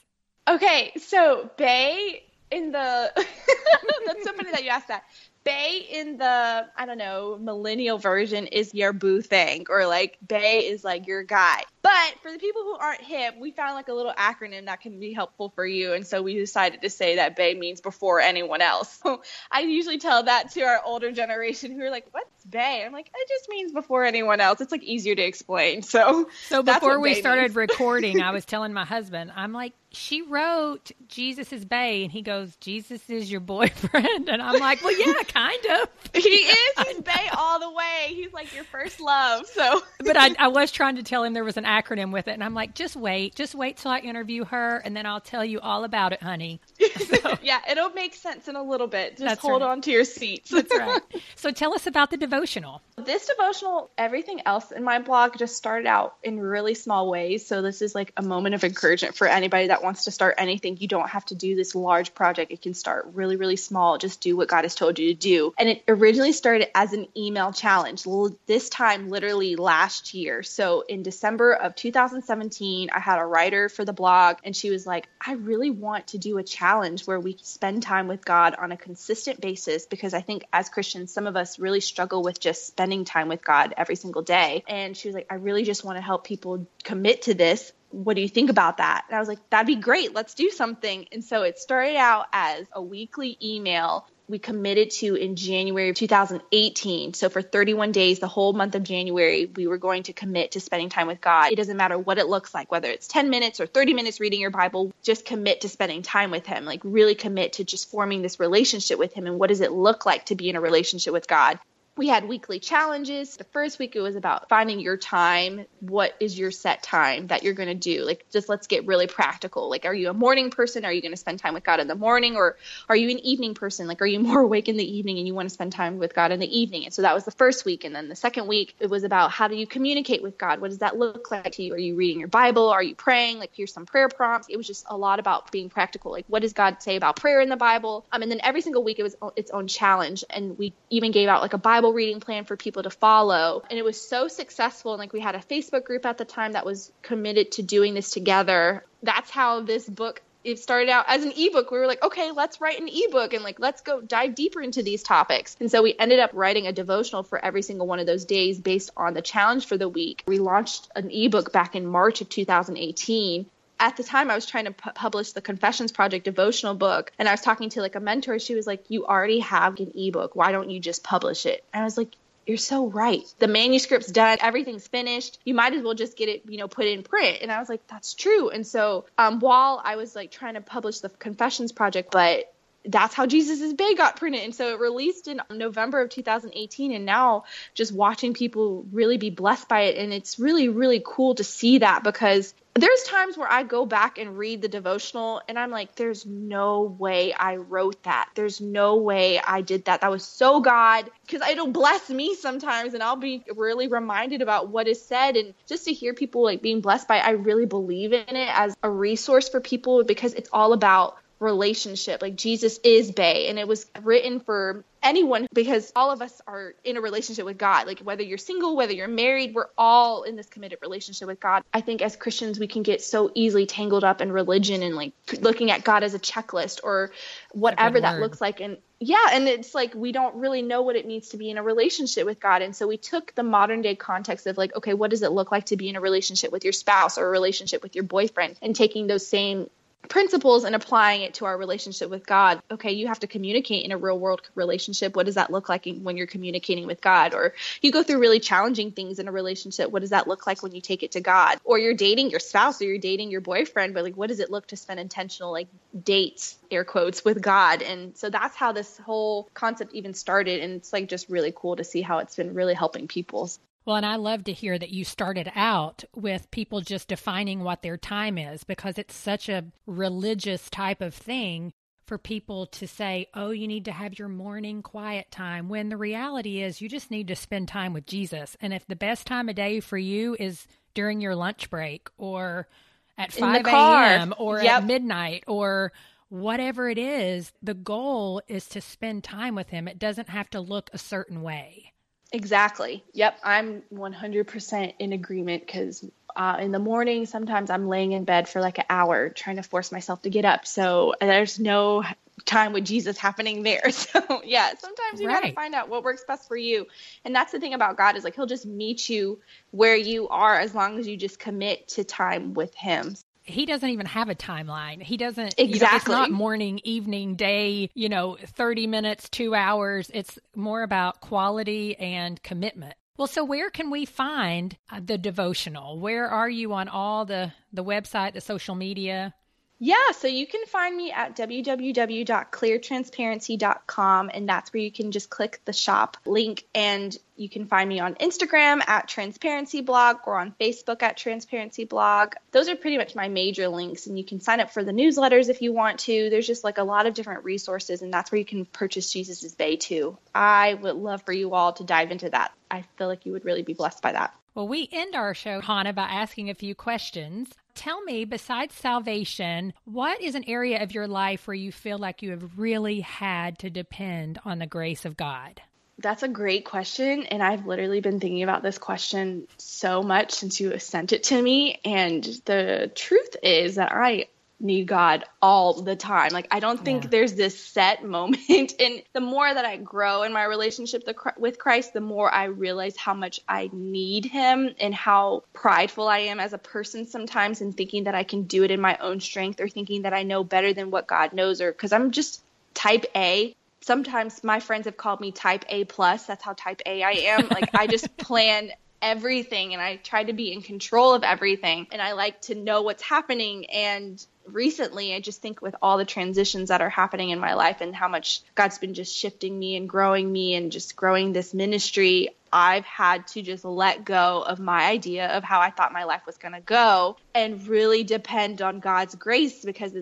Okay, 0.46 0.92
so 0.96 1.50
Bae 1.58 2.20
in 2.50 2.72
the 2.72 3.12
that's 4.06 4.22
so 4.24 4.32
funny 4.32 4.50
that 4.52 4.64
you 4.64 4.70
asked 4.70 4.88
that. 4.88 5.04
Bae 5.44 5.82
in 5.90 6.16
the 6.18 6.66
I 6.76 6.86
don't 6.86 6.98
know 6.98 7.38
millennial 7.40 7.98
version 7.98 8.46
is 8.46 8.74
your 8.74 8.92
boo 8.92 9.20
thing, 9.22 9.66
or 9.68 9.86
like 9.86 10.18
Bae 10.26 10.62
is 10.64 10.84
like 10.84 11.06
your 11.06 11.22
guy. 11.24 11.62
But 11.84 12.14
for 12.22 12.32
the 12.32 12.38
people 12.38 12.62
who 12.62 12.78
aren't 12.78 13.02
hip, 13.02 13.34
we 13.38 13.50
found 13.50 13.74
like 13.74 13.88
a 13.88 13.92
little 13.92 14.14
acronym 14.14 14.64
that 14.64 14.80
can 14.80 14.98
be 14.98 15.12
helpful 15.12 15.50
for 15.50 15.66
you, 15.66 15.92
and 15.92 16.06
so 16.06 16.22
we 16.22 16.34
decided 16.34 16.80
to 16.80 16.88
say 16.88 17.16
that 17.16 17.36
Bae 17.36 17.52
means 17.52 17.82
before 17.82 18.20
anyone 18.20 18.62
else. 18.62 18.98
So 19.04 19.22
I 19.50 19.60
usually 19.60 19.98
tell 19.98 20.22
that 20.22 20.52
to 20.52 20.62
our 20.62 20.80
older 20.82 21.12
generation 21.12 21.72
who 21.72 21.82
are 21.82 21.90
like, 21.90 22.06
"What's 22.12 22.44
Bae?" 22.46 22.84
I'm 22.86 22.92
like, 22.92 23.10
"It 23.14 23.28
just 23.28 23.50
means 23.50 23.70
before 23.70 24.02
anyone 24.04 24.40
else." 24.40 24.62
It's 24.62 24.72
like 24.72 24.82
easier 24.82 25.14
to 25.14 25.22
explain. 25.22 25.82
So 25.82 26.30
so 26.48 26.62
before 26.62 27.00
we 27.00 27.14
started 27.14 27.42
means. 27.42 27.56
recording, 27.70 28.22
I 28.22 28.30
was 28.30 28.46
telling 28.46 28.72
my 28.72 28.86
husband, 28.86 29.30
I'm 29.36 29.52
like, 29.52 29.74
she 29.90 30.22
wrote 30.22 30.90
Jesus 31.08 31.52
is 31.52 31.66
Bae, 31.66 32.02
and 32.02 32.10
he 32.10 32.22
goes, 32.22 32.56
Jesus 32.56 33.10
is 33.10 33.30
your 33.30 33.40
boyfriend, 33.40 34.28
and 34.30 34.40
I'm 34.40 34.58
like, 34.58 34.82
well, 34.82 34.98
yeah, 34.98 35.22
kind 35.24 35.66
of. 35.82 35.88
he 36.14 36.28
is. 36.28 36.86
He's 36.86 37.00
Bae 37.00 37.28
all 37.36 37.60
the 37.60 37.70
way. 37.70 38.13
He's 38.34 38.46
like 38.46 38.54
your 38.54 38.64
first 38.64 39.00
love. 39.00 39.46
So, 39.46 39.82
but 39.98 40.16
I, 40.16 40.34
I 40.38 40.48
was 40.48 40.70
trying 40.70 40.96
to 40.96 41.02
tell 41.02 41.22
him 41.22 41.32
there 41.34 41.44
was 41.44 41.56
an 41.56 41.64
acronym 41.64 42.12
with 42.12 42.28
it, 42.28 42.32
and 42.32 42.42
I'm 42.42 42.54
like, 42.54 42.74
just 42.74 42.96
wait, 42.96 43.34
just 43.34 43.54
wait 43.54 43.76
till 43.76 43.90
I 43.90 44.00
interview 44.00 44.44
her, 44.44 44.78
and 44.78 44.96
then 44.96 45.06
I'll 45.06 45.20
tell 45.20 45.44
you 45.44 45.60
all 45.60 45.84
about 45.84 46.12
it, 46.12 46.22
honey. 46.22 46.60
So, 47.24 47.38
yeah, 47.42 47.60
it'll 47.70 47.90
make 47.90 48.14
sense 48.14 48.48
in 48.48 48.56
a 48.56 48.62
little 48.62 48.86
bit. 48.86 49.16
Just 49.16 49.40
hold 49.40 49.62
right. 49.62 49.70
on 49.70 49.80
to 49.82 49.90
your 49.90 50.04
seats. 50.04 50.50
that's 50.50 50.74
right. 50.76 51.00
So, 51.36 51.50
tell 51.50 51.74
us 51.74 51.86
about 51.86 52.10
the 52.10 52.16
devotional. 52.16 52.82
This 52.96 53.26
devotional, 53.26 53.90
everything 53.96 54.42
else 54.46 54.70
in 54.72 54.84
my 54.84 54.98
blog 54.98 55.38
just 55.38 55.56
started 55.56 55.86
out 55.86 56.16
in 56.22 56.38
really 56.38 56.74
small 56.74 57.08
ways. 57.08 57.46
So, 57.46 57.62
this 57.62 57.82
is 57.82 57.94
like 57.94 58.12
a 58.16 58.22
moment 58.22 58.54
of 58.54 58.64
encouragement 58.64 59.16
for 59.16 59.26
anybody 59.26 59.68
that 59.68 59.82
wants 59.82 60.04
to 60.04 60.10
start 60.10 60.34
anything, 60.38 60.76
you 60.78 60.88
don't 60.88 61.08
have 61.08 61.24
to 61.26 61.34
do 61.34 61.54
this 61.54 61.74
large 61.74 62.14
project. 62.14 62.52
It 62.52 62.62
can 62.62 62.74
start 62.74 63.08
really, 63.14 63.36
really 63.36 63.56
small. 63.56 63.98
Just 63.98 64.20
do 64.20 64.36
what 64.36 64.48
God 64.48 64.64
has 64.64 64.74
told 64.74 64.98
you 64.98 65.08
to 65.08 65.18
do. 65.18 65.54
And 65.58 65.68
it 65.68 65.84
originally 65.88 66.32
started 66.32 66.68
as 66.74 66.92
an 66.92 67.06
email 67.16 67.52
challenge, 67.52 68.06
this 68.46 68.68
time 68.68 69.08
literally 69.08 69.56
last 69.56 70.14
year. 70.14 70.42
So 70.42 70.82
in 70.82 71.02
December 71.02 71.52
of 71.52 71.74
2017, 71.74 72.90
I 72.92 73.00
had 73.00 73.18
a 73.18 73.24
writer 73.24 73.68
for 73.68 73.84
the 73.84 73.92
blog, 73.92 74.36
and 74.44 74.54
she 74.54 74.70
was 74.70 74.86
like, 74.86 75.08
I 75.24 75.34
really 75.34 75.70
want 75.70 76.08
to 76.08 76.18
do 76.18 76.38
a 76.38 76.42
challenge 76.42 77.06
where 77.06 77.20
we 77.20 77.36
spend 77.42 77.82
time 77.82 78.08
with 78.08 78.24
God 78.24 78.54
on 78.54 78.72
a 78.72 78.76
consistent 78.76 79.40
basis 79.40 79.86
because 79.86 80.14
I 80.14 80.20
think 80.20 80.44
as 80.52 80.68
Christians, 80.68 81.12
some 81.12 81.26
of 81.26 81.36
us 81.36 81.58
really 81.58 81.80
struggle 81.80 82.22
with 82.22 82.40
just 82.40 82.66
spending 82.66 83.04
time 83.04 83.28
with 83.28 83.44
God 83.44 83.74
every 83.76 83.96
single 83.96 84.22
day. 84.22 84.64
And 84.68 84.96
she 84.96 85.08
was 85.08 85.14
like, 85.14 85.26
I 85.30 85.34
really 85.34 85.64
just 85.64 85.84
want 85.84 85.96
to 85.96 86.02
help 86.02 86.24
people 86.24 86.66
commit 86.82 87.22
to 87.22 87.34
this 87.34 87.72
what 87.94 88.16
do 88.16 88.22
you 88.22 88.28
think 88.28 88.50
about 88.50 88.78
that? 88.78 89.04
And 89.08 89.16
I 89.16 89.20
was 89.20 89.28
like, 89.28 89.38
that'd 89.50 89.66
be 89.66 89.76
great. 89.76 90.14
Let's 90.14 90.34
do 90.34 90.50
something. 90.50 91.06
And 91.12 91.24
so 91.24 91.42
it 91.42 91.58
started 91.58 91.96
out 91.96 92.26
as 92.32 92.66
a 92.72 92.82
weekly 92.82 93.38
email 93.40 94.08
we 94.28 94.38
committed 94.38 94.90
to 94.90 95.14
in 95.14 95.36
January 95.36 95.90
of 95.90 95.96
2018. 95.96 97.14
So 97.14 97.28
for 97.28 97.42
31 97.42 97.92
days, 97.92 98.18
the 98.18 98.28
whole 98.28 98.52
month 98.52 98.74
of 98.74 98.82
January, 98.82 99.46
we 99.46 99.66
were 99.66 99.78
going 99.78 100.04
to 100.04 100.12
commit 100.12 100.52
to 100.52 100.60
spending 100.60 100.88
time 100.88 101.06
with 101.06 101.20
God. 101.20 101.52
It 101.52 101.56
doesn't 101.56 101.76
matter 101.76 101.98
what 101.98 102.18
it 102.18 102.26
looks 102.26 102.54
like, 102.54 102.70
whether 102.70 102.88
it's 102.88 103.06
10 103.06 103.28
minutes 103.28 103.60
or 103.60 103.66
30 103.66 103.92
minutes 103.92 104.20
reading 104.20 104.40
your 104.40 104.50
Bible, 104.50 104.92
just 105.02 105.26
commit 105.26 105.60
to 105.62 105.68
spending 105.68 106.02
time 106.02 106.30
with 106.30 106.46
Him. 106.46 106.64
Like 106.64 106.80
really 106.84 107.14
commit 107.14 107.54
to 107.54 107.64
just 107.64 107.90
forming 107.90 108.22
this 108.22 108.40
relationship 108.40 108.98
with 108.98 109.12
Him. 109.12 109.26
And 109.26 109.38
what 109.38 109.48
does 109.48 109.60
it 109.60 109.72
look 109.72 110.06
like 110.06 110.26
to 110.26 110.34
be 110.34 110.48
in 110.48 110.56
a 110.56 110.60
relationship 110.60 111.12
with 111.12 111.28
God? 111.28 111.58
We 111.96 112.08
had 112.08 112.28
weekly 112.28 112.58
challenges. 112.58 113.36
The 113.36 113.44
first 113.44 113.78
week 113.78 113.94
it 113.94 114.00
was 114.00 114.16
about 114.16 114.48
finding 114.48 114.80
your 114.80 114.96
time. 114.96 115.66
What 115.78 116.14
is 116.18 116.36
your 116.36 116.50
set 116.50 116.82
time 116.82 117.28
that 117.28 117.44
you're 117.44 117.54
going 117.54 117.68
to 117.68 117.74
do? 117.74 118.04
Like, 118.04 118.26
just 118.32 118.48
let's 118.48 118.66
get 118.66 118.84
really 118.86 119.06
practical. 119.06 119.70
Like, 119.70 119.84
are 119.84 119.94
you 119.94 120.10
a 120.10 120.12
morning 120.12 120.50
person? 120.50 120.84
Are 120.84 120.92
you 120.92 121.00
going 121.00 121.12
to 121.12 121.16
spend 121.16 121.38
time 121.38 121.54
with 121.54 121.62
God 121.62 121.78
in 121.78 121.86
the 121.86 121.94
morning? 121.94 122.34
Or 122.34 122.56
are 122.88 122.96
you 122.96 123.10
an 123.10 123.20
evening 123.20 123.54
person? 123.54 123.86
Like, 123.86 124.02
are 124.02 124.06
you 124.06 124.18
more 124.18 124.40
awake 124.42 124.68
in 124.68 124.76
the 124.76 124.96
evening 124.96 125.18
and 125.18 125.26
you 125.26 125.34
want 125.34 125.48
to 125.48 125.54
spend 125.54 125.70
time 125.70 125.98
with 125.98 126.14
God 126.14 126.32
in 126.32 126.40
the 126.40 126.58
evening? 126.58 126.84
And 126.84 126.92
so 126.92 127.02
that 127.02 127.14
was 127.14 127.24
the 127.24 127.30
first 127.30 127.64
week. 127.64 127.84
And 127.84 127.94
then 127.94 128.08
the 128.08 128.16
second 128.16 128.48
week, 128.48 128.74
it 128.80 128.90
was 128.90 129.04
about 129.04 129.30
how 129.30 129.46
do 129.46 129.54
you 129.54 129.66
communicate 129.66 130.22
with 130.22 130.36
God? 130.36 130.60
What 130.60 130.70
does 130.70 130.78
that 130.78 130.96
look 130.96 131.30
like 131.30 131.52
to 131.52 131.62
you? 131.62 131.74
Are 131.74 131.78
you 131.78 131.94
reading 131.94 132.18
your 132.18 132.28
Bible? 132.28 132.70
Are 132.70 132.82
you 132.82 132.96
praying? 132.96 133.38
Like, 133.38 133.52
here's 133.54 133.72
some 133.72 133.86
prayer 133.86 134.08
prompts. 134.08 134.48
It 134.48 134.56
was 134.56 134.66
just 134.66 134.84
a 134.88 134.96
lot 134.96 135.20
about 135.20 135.52
being 135.52 135.68
practical. 135.68 136.10
Like, 136.10 136.24
what 136.26 136.42
does 136.42 136.54
God 136.54 136.82
say 136.82 136.96
about 136.96 137.14
prayer 137.16 137.40
in 137.40 137.48
the 137.48 137.56
Bible? 137.56 138.04
Um, 138.10 138.22
and 138.22 138.32
then 138.32 138.40
every 138.42 138.62
single 138.62 138.82
week 138.82 138.98
it 138.98 139.04
was 139.04 139.14
its 139.36 139.52
own 139.52 139.68
challenge. 139.68 140.24
And 140.28 140.58
we 140.58 140.72
even 140.90 141.12
gave 141.12 141.28
out 141.28 141.40
like 141.40 141.52
a 141.52 141.58
Bible 141.58 141.83
reading 141.92 142.20
plan 142.20 142.44
for 142.44 142.56
people 142.56 142.82
to 142.82 142.90
follow. 142.90 143.62
And 143.68 143.78
it 143.78 143.84
was 143.84 144.00
so 144.00 144.28
successful. 144.28 144.92
And 144.92 144.98
like 144.98 145.12
we 145.12 145.20
had 145.20 145.34
a 145.34 145.40
Facebook 145.40 145.84
group 145.84 146.06
at 146.06 146.18
the 146.18 146.24
time 146.24 146.52
that 146.52 146.64
was 146.64 146.92
committed 147.02 147.52
to 147.52 147.62
doing 147.62 147.94
this 147.94 148.10
together. 148.10 148.84
That's 149.02 149.30
how 149.30 149.60
this 149.60 149.88
book 149.88 150.22
it 150.44 150.58
started 150.58 150.90
out 150.90 151.06
as 151.08 151.24
an 151.24 151.32
ebook. 151.36 151.70
We 151.70 151.78
were 151.78 151.86
like, 151.86 152.04
okay, 152.04 152.30
let's 152.30 152.60
write 152.60 152.78
an 152.78 152.88
ebook 152.88 153.32
and 153.32 153.42
like 153.42 153.58
let's 153.58 153.80
go 153.80 154.00
dive 154.00 154.34
deeper 154.34 154.60
into 154.60 154.82
these 154.82 155.02
topics. 155.02 155.56
And 155.58 155.70
so 155.70 155.82
we 155.82 155.94
ended 155.98 156.20
up 156.20 156.30
writing 156.34 156.66
a 156.66 156.72
devotional 156.72 157.22
for 157.22 157.42
every 157.42 157.62
single 157.62 157.86
one 157.86 157.98
of 157.98 158.06
those 158.06 158.26
days 158.26 158.58
based 158.60 158.90
on 158.96 159.14
the 159.14 159.22
challenge 159.22 159.66
for 159.66 159.78
the 159.78 159.88
week. 159.88 160.22
We 160.26 160.38
launched 160.38 160.88
an 160.94 161.10
ebook 161.10 161.52
back 161.52 161.74
in 161.74 161.86
March 161.86 162.20
of 162.20 162.28
2018 162.28 163.46
at 163.84 163.98
the 163.98 164.02
time 164.02 164.30
I 164.30 164.34
was 164.34 164.46
trying 164.46 164.64
to 164.64 164.72
pu- 164.72 164.92
publish 164.92 165.32
the 165.32 165.42
Confessions 165.42 165.92
Project 165.92 166.24
devotional 166.24 166.74
book 166.74 167.12
and 167.18 167.28
I 167.28 167.32
was 167.32 167.42
talking 167.42 167.68
to 167.70 167.80
like 167.80 167.94
a 167.94 168.00
mentor 168.00 168.38
she 168.38 168.54
was 168.54 168.66
like 168.66 168.84
you 168.88 169.06
already 169.06 169.40
have 169.40 169.78
an 169.78 169.92
ebook 169.94 170.34
why 170.34 170.52
don't 170.52 170.70
you 170.70 170.80
just 170.80 171.04
publish 171.04 171.44
it 171.44 171.62
and 171.72 171.82
I 171.82 171.84
was 171.84 171.98
like 171.98 172.16
you're 172.46 172.56
so 172.58 172.88
right. 172.88 173.22
The 173.38 173.48
manuscript's 173.48 174.10
done, 174.10 174.38
everything's 174.40 174.86
finished. 174.86 175.38
You 175.44 175.54
might 175.54 175.72
as 175.72 175.82
well 175.82 175.94
just 175.94 176.16
get 176.16 176.28
it, 176.28 176.42
you 176.46 176.58
know, 176.58 176.68
put 176.68 176.86
in 176.86 177.02
print. 177.02 177.38
And 177.40 177.50
I 177.50 177.58
was 177.58 177.68
like, 177.70 177.86
that's 177.86 178.12
true. 178.14 178.50
And 178.50 178.66
so 178.66 179.06
um, 179.16 179.40
while 179.40 179.80
I 179.82 179.96
was 179.96 180.14
like 180.14 180.30
trying 180.30 180.54
to 180.54 180.60
publish 180.60 181.00
the 181.00 181.08
Confessions 181.08 181.72
Project, 181.72 182.10
but 182.12 182.52
that's 182.84 183.14
how 183.14 183.26
Jesus' 183.26 183.72
Bae 183.72 183.94
got 183.96 184.16
printed. 184.16 184.42
And 184.42 184.54
so 184.54 184.72
it 184.72 184.80
released 184.80 185.28
in 185.28 185.40
November 185.50 186.02
of 186.02 186.10
2018. 186.10 186.92
And 186.92 187.04
now 187.04 187.44
just 187.74 187.92
watching 187.92 188.34
people 188.34 188.86
really 188.92 189.16
be 189.16 189.30
blessed 189.30 189.68
by 189.68 189.82
it. 189.82 189.96
And 189.96 190.12
it's 190.12 190.38
really, 190.38 190.68
really 190.68 191.02
cool 191.04 191.34
to 191.36 191.44
see 191.44 191.78
that 191.78 192.04
because 192.04 192.54
there's 192.76 193.04
times 193.04 193.38
where 193.38 193.50
I 193.50 193.62
go 193.62 193.86
back 193.86 194.18
and 194.18 194.36
read 194.36 194.60
the 194.60 194.68
devotional 194.68 195.40
and 195.48 195.56
I'm 195.56 195.70
like, 195.70 195.94
there's 195.94 196.26
no 196.26 196.82
way 196.82 197.32
I 197.32 197.56
wrote 197.56 198.02
that. 198.02 198.30
There's 198.34 198.60
no 198.60 198.96
way 198.96 199.38
I 199.38 199.60
did 199.60 199.84
that. 199.84 200.00
That 200.00 200.10
was 200.10 200.24
so 200.24 200.60
God. 200.60 201.08
Because 201.24 201.48
it'll 201.48 201.68
bless 201.68 202.10
me 202.10 202.34
sometimes 202.34 202.92
and 202.92 203.02
I'll 203.02 203.14
be 203.14 203.44
really 203.54 203.86
reminded 203.86 204.42
about 204.42 204.68
what 204.68 204.88
is 204.88 205.00
said. 205.00 205.36
And 205.36 205.54
just 205.66 205.84
to 205.84 205.92
hear 205.92 206.14
people 206.14 206.42
like 206.42 206.62
being 206.62 206.80
blessed 206.80 207.06
by 207.06 207.18
it, 207.18 207.24
I 207.24 207.30
really 207.30 207.66
believe 207.66 208.12
in 208.12 208.36
it 208.36 208.50
as 208.52 208.76
a 208.82 208.90
resource 208.90 209.48
for 209.48 209.60
people 209.60 210.02
because 210.02 210.34
it's 210.34 210.50
all 210.52 210.72
about 210.72 211.16
relationship. 211.38 212.22
Like 212.22 212.36
Jesus 212.36 212.78
is 212.84 213.12
Bae, 213.12 213.46
and 213.48 213.58
it 213.58 213.68
was 213.68 213.86
written 214.02 214.40
for 214.40 214.84
anyone 215.02 215.46
because 215.52 215.92
all 215.94 216.10
of 216.10 216.22
us 216.22 216.40
are 216.46 216.74
in 216.82 216.96
a 216.96 217.00
relationship 217.00 217.44
with 217.44 217.58
God. 217.58 217.86
Like 217.86 218.00
whether 218.00 218.22
you're 218.22 218.38
single, 218.38 218.74
whether 218.74 218.92
you're 218.92 219.06
married, 219.06 219.54
we're 219.54 219.68
all 219.76 220.22
in 220.22 220.36
this 220.36 220.48
committed 220.48 220.78
relationship 220.80 221.28
with 221.28 221.40
God. 221.40 221.62
I 221.72 221.82
think 221.82 222.00
as 222.00 222.16
Christians, 222.16 222.58
we 222.58 222.66
can 222.66 222.82
get 222.82 223.02
so 223.02 223.30
easily 223.34 223.66
tangled 223.66 224.04
up 224.04 224.20
in 224.20 224.32
religion 224.32 224.82
and 224.82 224.96
like 224.96 225.12
looking 225.40 225.70
at 225.70 225.84
God 225.84 226.02
as 226.02 226.14
a 226.14 226.18
checklist 226.18 226.80
or 226.82 227.12
whatever 227.52 228.00
that 228.00 228.18
looks 228.20 228.40
like. 228.40 228.60
And 228.60 228.78
yeah, 228.98 229.28
and 229.32 229.46
it's 229.46 229.74
like 229.74 229.94
we 229.94 230.12
don't 230.12 230.36
really 230.36 230.62
know 230.62 230.82
what 230.82 230.96
it 230.96 231.06
means 231.06 231.28
to 231.30 231.36
be 231.36 231.50
in 231.50 231.58
a 231.58 231.62
relationship 231.62 232.24
with 232.24 232.40
God. 232.40 232.62
And 232.62 232.74
so 232.74 232.86
we 232.86 232.96
took 232.96 233.34
the 233.34 233.42
modern 233.42 233.82
day 233.82 233.94
context 233.94 234.46
of 234.46 234.56
like, 234.56 234.74
okay, 234.76 234.94
what 234.94 235.10
does 235.10 235.22
it 235.22 235.32
look 235.32 235.52
like 235.52 235.66
to 235.66 235.76
be 235.76 235.90
in 235.90 235.96
a 235.96 236.00
relationship 236.00 236.50
with 236.50 236.64
your 236.64 236.72
spouse 236.72 237.18
or 237.18 237.26
a 237.26 237.30
relationship 237.30 237.82
with 237.82 237.94
your 237.94 238.04
boyfriend 238.04 238.56
and 238.62 238.74
taking 238.74 239.06
those 239.06 239.26
same 239.26 239.68
principles 240.08 240.64
and 240.64 240.74
applying 240.74 241.22
it 241.22 241.34
to 241.34 241.44
our 241.44 241.56
relationship 241.56 242.10
with 242.10 242.26
God. 242.26 242.62
Okay, 242.70 242.92
you 242.92 243.06
have 243.06 243.20
to 243.20 243.26
communicate 243.26 243.84
in 243.84 243.92
a 243.92 243.96
real 243.96 244.18
world 244.18 244.42
relationship. 244.54 245.16
What 245.16 245.26
does 245.26 245.34
that 245.36 245.50
look 245.50 245.68
like 245.68 245.86
when 246.02 246.16
you're 246.16 246.26
communicating 246.26 246.86
with 246.86 247.00
God? 247.00 247.34
Or 247.34 247.54
you 247.82 247.92
go 247.92 248.02
through 248.02 248.18
really 248.18 248.40
challenging 248.40 248.92
things 248.92 249.18
in 249.18 249.28
a 249.28 249.32
relationship. 249.32 249.90
What 249.90 250.00
does 250.00 250.10
that 250.10 250.28
look 250.28 250.46
like 250.46 250.62
when 250.62 250.74
you 250.74 250.80
take 250.80 251.02
it 251.02 251.12
to 251.12 251.20
God? 251.20 251.58
Or 251.64 251.78
you're 251.78 251.94
dating 251.94 252.30
your 252.30 252.40
spouse 252.40 252.80
or 252.80 252.84
you're 252.84 252.98
dating 252.98 253.30
your 253.30 253.40
boyfriend, 253.40 253.94
but 253.94 254.04
like, 254.04 254.16
what 254.16 254.28
does 254.28 254.40
it 254.40 254.50
look 254.50 254.66
to 254.68 254.76
spend 254.76 255.00
intentional 255.00 255.52
like 255.52 255.68
dates, 256.02 256.56
air 256.70 256.84
quotes, 256.84 257.24
with 257.24 257.40
God? 257.40 257.82
And 257.82 258.16
so 258.16 258.30
that's 258.30 258.56
how 258.56 258.72
this 258.72 258.98
whole 258.98 259.48
concept 259.54 259.94
even 259.94 260.14
started. 260.14 260.60
And 260.60 260.74
it's 260.74 260.92
like 260.92 261.08
just 261.08 261.28
really 261.28 261.52
cool 261.54 261.76
to 261.76 261.84
see 261.84 262.02
how 262.02 262.18
it's 262.18 262.36
been 262.36 262.54
really 262.54 262.74
helping 262.74 263.08
people. 263.08 263.50
Well, 263.84 263.96
and 263.96 264.06
I 264.06 264.16
love 264.16 264.44
to 264.44 264.52
hear 264.52 264.78
that 264.78 264.90
you 264.90 265.04
started 265.04 265.52
out 265.54 266.04
with 266.14 266.50
people 266.50 266.80
just 266.80 267.08
defining 267.08 267.62
what 267.62 267.82
their 267.82 267.98
time 267.98 268.38
is 268.38 268.64
because 268.64 268.96
it's 268.96 269.14
such 269.14 269.48
a 269.48 269.66
religious 269.86 270.70
type 270.70 271.02
of 271.02 271.14
thing 271.14 271.74
for 272.06 272.18
people 272.18 272.66
to 272.66 272.86
say, 272.86 273.28
oh, 273.34 273.50
you 273.50 273.66
need 273.66 273.86
to 273.86 273.92
have 273.92 274.18
your 274.18 274.28
morning 274.28 274.82
quiet 274.82 275.30
time, 275.30 275.68
when 275.68 275.88
the 275.88 275.96
reality 275.96 276.62
is 276.62 276.80
you 276.80 276.88
just 276.88 277.10
need 277.10 277.28
to 277.28 277.36
spend 277.36 277.68
time 277.68 277.92
with 277.92 278.06
Jesus. 278.06 278.56
And 278.60 278.72
if 278.74 278.86
the 278.86 278.96
best 278.96 279.26
time 279.26 279.48
of 279.48 279.54
day 279.54 279.80
for 279.80 279.98
you 279.98 280.36
is 280.38 280.66
during 280.94 281.20
your 281.20 281.34
lunch 281.34 281.70
break 281.70 282.08
or 282.16 282.68
at 283.16 283.32
5 283.32 283.66
a.m. 283.66 284.34
or 284.38 284.62
yep. 284.62 284.82
at 284.82 284.86
midnight 284.86 285.44
or 285.46 285.92
whatever 286.28 286.88
it 286.88 286.98
is, 286.98 287.52
the 287.62 287.74
goal 287.74 288.42
is 288.48 288.66
to 288.68 288.80
spend 288.80 289.24
time 289.24 289.54
with 289.54 289.70
Him. 289.70 289.88
It 289.88 289.98
doesn't 289.98 290.28
have 290.28 290.50
to 290.50 290.60
look 290.60 290.90
a 290.92 290.98
certain 290.98 291.42
way. 291.42 291.93
Exactly. 292.34 293.04
Yep. 293.12 293.38
I'm 293.44 293.82
100% 293.92 294.94
in 294.98 295.12
agreement 295.12 295.64
because 295.64 296.04
uh, 296.34 296.56
in 296.60 296.72
the 296.72 296.80
morning, 296.80 297.26
sometimes 297.26 297.70
I'm 297.70 297.86
laying 297.86 298.10
in 298.10 298.24
bed 298.24 298.48
for 298.48 298.60
like 298.60 298.78
an 298.78 298.86
hour 298.90 299.28
trying 299.28 299.56
to 299.56 299.62
force 299.62 299.92
myself 299.92 300.22
to 300.22 300.30
get 300.30 300.44
up. 300.44 300.66
So 300.66 301.14
there's 301.20 301.60
no 301.60 302.02
time 302.44 302.72
with 302.72 302.84
Jesus 302.84 303.18
happening 303.18 303.62
there. 303.62 303.84
So 303.90 304.42
yeah, 304.44 304.72
sometimes 304.76 305.20
you 305.20 305.28
right. 305.28 305.42
got 305.42 305.48
to 305.48 305.54
find 305.54 305.76
out 305.76 305.88
what 305.88 306.02
works 306.02 306.24
best 306.26 306.48
for 306.48 306.56
you. 306.56 306.86
And 307.24 307.32
that's 307.32 307.52
the 307.52 307.60
thing 307.60 307.72
about 307.72 307.96
God 307.96 308.16
is 308.16 308.24
like 308.24 308.34
he'll 308.34 308.46
just 308.46 308.66
meet 308.66 309.08
you 309.08 309.40
where 309.70 309.96
you 309.96 310.28
are 310.28 310.58
as 310.58 310.74
long 310.74 310.98
as 310.98 311.06
you 311.06 311.16
just 311.16 311.38
commit 311.38 311.86
to 311.88 312.02
time 312.02 312.52
with 312.52 312.74
him 312.74 313.14
he 313.44 313.66
doesn't 313.66 313.88
even 313.88 314.06
have 314.06 314.28
a 314.28 314.34
timeline. 314.34 315.02
He 315.02 315.16
doesn't 315.16 315.54
exactly. 315.58 315.74
You 315.74 315.80
know, 315.80 315.96
it's 315.96 316.08
not 316.08 316.30
morning, 316.30 316.80
evening, 316.82 317.36
day, 317.36 317.90
you 317.94 318.08
know, 318.08 318.36
30 318.42 318.86
minutes, 318.86 319.28
2 319.28 319.54
hours. 319.54 320.10
It's 320.12 320.38
more 320.56 320.82
about 320.82 321.20
quality 321.20 321.96
and 321.96 322.42
commitment. 322.42 322.94
Well, 323.16 323.28
so 323.28 323.44
where 323.44 323.70
can 323.70 323.90
we 323.90 324.06
find 324.06 324.76
the 325.00 325.18
devotional? 325.18 326.00
Where 326.00 326.26
are 326.28 326.50
you 326.50 326.72
on 326.72 326.88
all 326.88 327.24
the 327.24 327.52
the 327.72 327.84
website, 327.84 328.32
the 328.32 328.40
social 328.40 328.74
media? 328.74 329.34
Yeah, 329.80 330.12
so 330.12 330.28
you 330.28 330.46
can 330.46 330.64
find 330.66 330.96
me 330.96 331.10
at 331.10 331.34
www.cleartransparency.com, 331.36 334.30
and 334.32 334.48
that's 334.48 334.72
where 334.72 334.82
you 334.82 334.92
can 334.92 335.10
just 335.10 335.28
click 335.28 335.60
the 335.64 335.72
shop 335.72 336.16
link, 336.24 336.64
and 336.74 337.18
you 337.36 337.48
can 337.48 337.66
find 337.66 337.88
me 337.88 337.98
on 337.98 338.14
Instagram 338.14 338.80
at 338.86 339.08
Transparency 339.08 339.80
Blog 339.80 340.18
or 340.26 340.38
on 340.38 340.54
Facebook 340.60 341.02
at 341.02 341.16
Transparency 341.16 341.84
Blog. 341.84 342.34
Those 342.52 342.68
are 342.68 342.76
pretty 342.76 342.98
much 342.98 343.16
my 343.16 343.26
major 343.28 343.66
links, 343.68 344.06
and 344.06 344.16
you 344.16 344.24
can 344.24 344.40
sign 344.40 344.60
up 344.60 344.70
for 344.70 344.84
the 344.84 344.92
newsletters 344.92 345.48
if 345.48 345.60
you 345.60 345.72
want 345.72 345.98
to. 346.00 346.30
There's 346.30 346.46
just 346.46 346.62
like 346.62 346.78
a 346.78 346.84
lot 346.84 347.06
of 347.06 347.14
different 347.14 347.42
resources, 347.44 348.00
and 348.00 348.14
that's 348.14 348.30
where 348.30 348.38
you 348.38 348.44
can 348.44 348.66
purchase 348.66 349.12
Jesus's 349.12 349.56
Bae 349.56 349.74
too. 349.74 350.16
I 350.34 350.74
would 350.74 350.94
love 350.96 351.22
for 351.22 351.32
you 351.32 351.52
all 351.52 351.72
to 351.72 351.82
dive 351.84 352.12
into 352.12 352.30
that. 352.30 352.52
I 352.70 352.82
feel 352.96 353.08
like 353.08 353.26
you 353.26 353.32
would 353.32 353.44
really 353.44 353.62
be 353.62 353.74
blessed 353.74 354.02
by 354.02 354.12
that. 354.12 354.32
Well, 354.54 354.68
we 354.68 354.88
end 354.92 355.16
our 355.16 355.34
show, 355.34 355.60
Hannah, 355.60 355.92
by 355.92 356.04
asking 356.04 356.48
a 356.48 356.54
few 356.54 356.76
questions. 356.76 357.48
Tell 357.74 358.02
me, 358.02 358.24
besides 358.24 358.74
salvation, 358.74 359.72
what 359.84 360.20
is 360.20 360.34
an 360.34 360.44
area 360.46 360.82
of 360.82 360.94
your 360.94 361.08
life 361.08 361.46
where 361.46 361.54
you 361.54 361.72
feel 361.72 361.98
like 361.98 362.22
you 362.22 362.30
have 362.30 362.58
really 362.58 363.00
had 363.00 363.58
to 363.58 363.70
depend 363.70 364.38
on 364.44 364.58
the 364.58 364.66
grace 364.66 365.04
of 365.04 365.16
God? 365.16 365.60
That's 365.98 366.22
a 366.22 366.28
great 366.28 366.64
question. 366.64 367.24
And 367.24 367.42
I've 367.42 367.66
literally 367.66 368.00
been 368.00 368.20
thinking 368.20 368.42
about 368.42 368.62
this 368.62 368.78
question 368.78 369.46
so 369.58 370.02
much 370.02 370.32
since 370.32 370.60
you 370.60 370.76
sent 370.78 371.12
it 371.12 371.24
to 371.24 371.40
me. 371.40 371.80
And 371.84 372.22
the 372.44 372.90
truth 372.94 373.36
is 373.42 373.76
that 373.76 373.92
I 373.92 374.26
need 374.60 374.86
God 374.86 375.24
all 375.42 375.82
the 375.82 375.96
time. 375.96 376.32
Like 376.32 376.48
I 376.50 376.60
don't 376.60 376.82
think 376.82 377.04
yeah. 377.04 377.10
there's 377.10 377.34
this 377.34 377.58
set 377.58 378.04
moment 378.16 378.74
and 378.80 379.02
the 379.12 379.20
more 379.20 379.52
that 379.52 379.64
I 379.64 379.76
grow 379.76 380.22
in 380.22 380.32
my 380.32 380.44
relationship 380.44 381.08
with 381.38 381.58
Christ, 381.58 381.92
the 381.92 382.00
more 382.00 382.32
I 382.32 382.44
realize 382.44 382.96
how 382.96 383.14
much 383.14 383.40
I 383.48 383.70
need 383.72 384.24
him 384.24 384.74
and 384.78 384.94
how 384.94 385.44
prideful 385.52 386.08
I 386.08 386.18
am 386.20 386.40
as 386.40 386.52
a 386.52 386.58
person 386.58 387.06
sometimes 387.06 387.60
and 387.60 387.76
thinking 387.76 388.04
that 388.04 388.14
I 388.14 388.24
can 388.24 388.44
do 388.44 388.64
it 388.64 388.70
in 388.70 388.80
my 388.80 388.96
own 388.98 389.20
strength 389.20 389.60
or 389.60 389.68
thinking 389.68 390.02
that 390.02 390.14
I 390.14 390.22
know 390.22 390.44
better 390.44 390.72
than 390.72 390.90
what 390.90 391.06
God 391.06 391.32
knows 391.32 391.60
or 391.60 391.72
cuz 391.72 391.92
I'm 391.92 392.10
just 392.10 392.42
type 392.74 393.04
A 393.14 393.54
sometimes 393.84 394.42
my 394.42 394.60
friends 394.60 394.86
have 394.86 394.96
called 394.96 395.20
me 395.20 395.30
type 395.30 395.64
A 395.68 395.84
plus. 395.84 396.24
That's 396.24 396.42
how 396.42 396.54
type 396.54 396.80
A 396.86 397.02
I 397.02 397.10
am. 397.10 397.48
Like 397.48 397.70
I 397.74 397.86
just 397.86 398.16
plan 398.16 398.70
everything 399.04 399.74
and 399.74 399.82
I 399.82 399.96
try 399.96 400.24
to 400.24 400.32
be 400.32 400.50
in 400.52 400.62
control 400.62 401.12
of 401.12 401.22
everything 401.22 401.86
and 401.92 402.00
I 402.00 402.12
like 402.12 402.40
to 402.42 402.54
know 402.54 402.82
what's 402.82 403.02
happening. 403.02 403.66
And 403.66 404.24
recently, 404.46 405.14
I 405.14 405.20
just 405.20 405.42
think 405.42 405.60
with 405.60 405.76
all 405.82 405.98
the 405.98 406.06
transitions 406.06 406.70
that 406.70 406.80
are 406.80 406.88
happening 406.88 407.28
in 407.28 407.38
my 407.38 407.54
life 407.54 407.82
and 407.82 407.94
how 407.94 408.08
much 408.08 408.42
God's 408.54 408.78
been 408.78 408.94
just 408.94 409.14
shifting 409.14 409.56
me 409.56 409.76
and 409.76 409.88
growing 409.88 410.32
me 410.32 410.54
and 410.54 410.72
just 410.72 410.96
growing 410.96 411.32
this 411.32 411.52
ministry, 411.52 412.30
I've 412.50 412.86
had 412.86 413.26
to 413.28 413.42
just 413.42 413.64
let 413.64 414.04
go 414.04 414.42
of 414.42 414.58
my 414.58 414.84
idea 414.86 415.28
of 415.28 415.44
how 415.44 415.60
I 415.60 415.70
thought 415.70 415.92
my 415.92 416.04
life 416.04 416.22
was 416.26 416.38
going 416.38 416.54
to 416.54 416.60
go 416.60 417.16
and 417.34 417.66
really 417.66 418.04
depend 418.04 418.62
on 418.62 418.80
God's 418.80 419.14
grace 419.16 419.64
because 419.64 419.92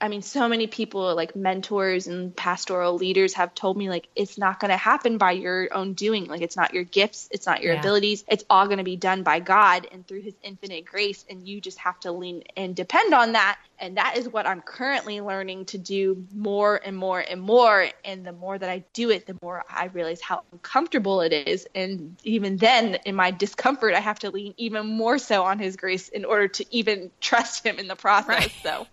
I 0.00 0.08
mean, 0.08 0.22
so 0.22 0.48
many 0.48 0.66
people, 0.66 1.14
like 1.14 1.36
mentors 1.36 2.06
and 2.06 2.34
pastoral 2.34 2.96
leaders, 2.96 3.34
have 3.34 3.54
told 3.54 3.76
me, 3.76 3.90
like, 3.90 4.08
it's 4.16 4.38
not 4.38 4.58
going 4.58 4.70
to 4.70 4.76
happen 4.76 5.18
by 5.18 5.32
your 5.32 5.68
own 5.72 5.92
doing. 5.92 6.26
Like, 6.26 6.40
it's 6.40 6.56
not 6.56 6.72
your 6.72 6.84
gifts, 6.84 7.28
it's 7.30 7.46
not 7.46 7.62
your 7.62 7.74
yeah. 7.74 7.80
abilities. 7.80 8.24
It's 8.26 8.44
all 8.48 8.66
going 8.66 8.78
to 8.78 8.84
be 8.84 8.96
done 8.96 9.22
by 9.22 9.40
God 9.40 9.86
and 9.92 10.06
through 10.06 10.22
His 10.22 10.34
infinite 10.42 10.86
grace. 10.86 11.24
And 11.28 11.46
you 11.46 11.60
just 11.60 11.78
have 11.78 12.00
to 12.00 12.12
lean 12.12 12.44
and 12.56 12.74
depend 12.74 13.12
on 13.12 13.32
that. 13.32 13.58
And 13.78 13.98
that 13.98 14.16
is 14.16 14.28
what 14.28 14.46
I'm 14.46 14.62
currently 14.62 15.20
learning 15.20 15.66
to 15.66 15.78
do 15.78 16.26
more 16.34 16.80
and 16.82 16.96
more 16.96 17.20
and 17.20 17.40
more. 17.40 17.88
And 18.04 18.24
the 18.24 18.32
more 18.32 18.56
that 18.56 18.70
I 18.70 18.84
do 18.94 19.10
it, 19.10 19.26
the 19.26 19.36
more 19.42 19.64
I 19.68 19.86
realize 19.86 20.22
how 20.22 20.42
uncomfortable 20.52 21.20
it 21.20 21.32
is. 21.32 21.68
And 21.74 22.16
even 22.24 22.56
then, 22.56 22.96
in 23.04 23.14
my 23.14 23.32
discomfort, 23.32 23.94
I 23.94 24.00
have 24.00 24.20
to 24.20 24.30
lean 24.30 24.54
even 24.56 24.86
more 24.86 25.18
so 25.18 25.44
on 25.44 25.58
His 25.58 25.76
grace 25.76 26.08
in 26.08 26.24
order 26.24 26.48
to 26.48 26.64
even 26.74 27.10
trust 27.20 27.66
Him 27.66 27.78
in 27.78 27.86
the 27.86 27.96
process. 27.96 28.28
Right. 28.28 28.52
So. 28.62 28.86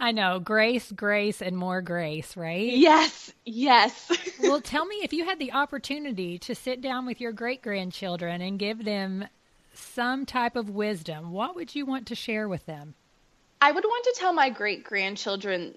I 0.00 0.12
know. 0.12 0.38
Grace, 0.38 0.90
grace, 0.92 1.40
and 1.42 1.56
more 1.56 1.80
grace, 1.82 2.36
right? 2.36 2.72
Yes, 2.72 3.32
yes. 3.44 4.10
well, 4.42 4.60
tell 4.60 4.84
me 4.86 4.96
if 5.02 5.12
you 5.12 5.24
had 5.24 5.38
the 5.38 5.52
opportunity 5.52 6.38
to 6.40 6.54
sit 6.54 6.80
down 6.80 7.06
with 7.06 7.20
your 7.20 7.32
great 7.32 7.62
grandchildren 7.62 8.40
and 8.40 8.58
give 8.58 8.84
them 8.84 9.26
some 9.72 10.26
type 10.26 10.56
of 10.56 10.70
wisdom, 10.70 11.32
what 11.32 11.56
would 11.56 11.74
you 11.74 11.86
want 11.86 12.06
to 12.06 12.14
share 12.14 12.48
with 12.48 12.66
them? 12.66 12.94
I 13.60 13.72
would 13.72 13.84
want 13.84 14.04
to 14.04 14.20
tell 14.20 14.32
my 14.32 14.50
great 14.50 14.84
grandchildren 14.84 15.76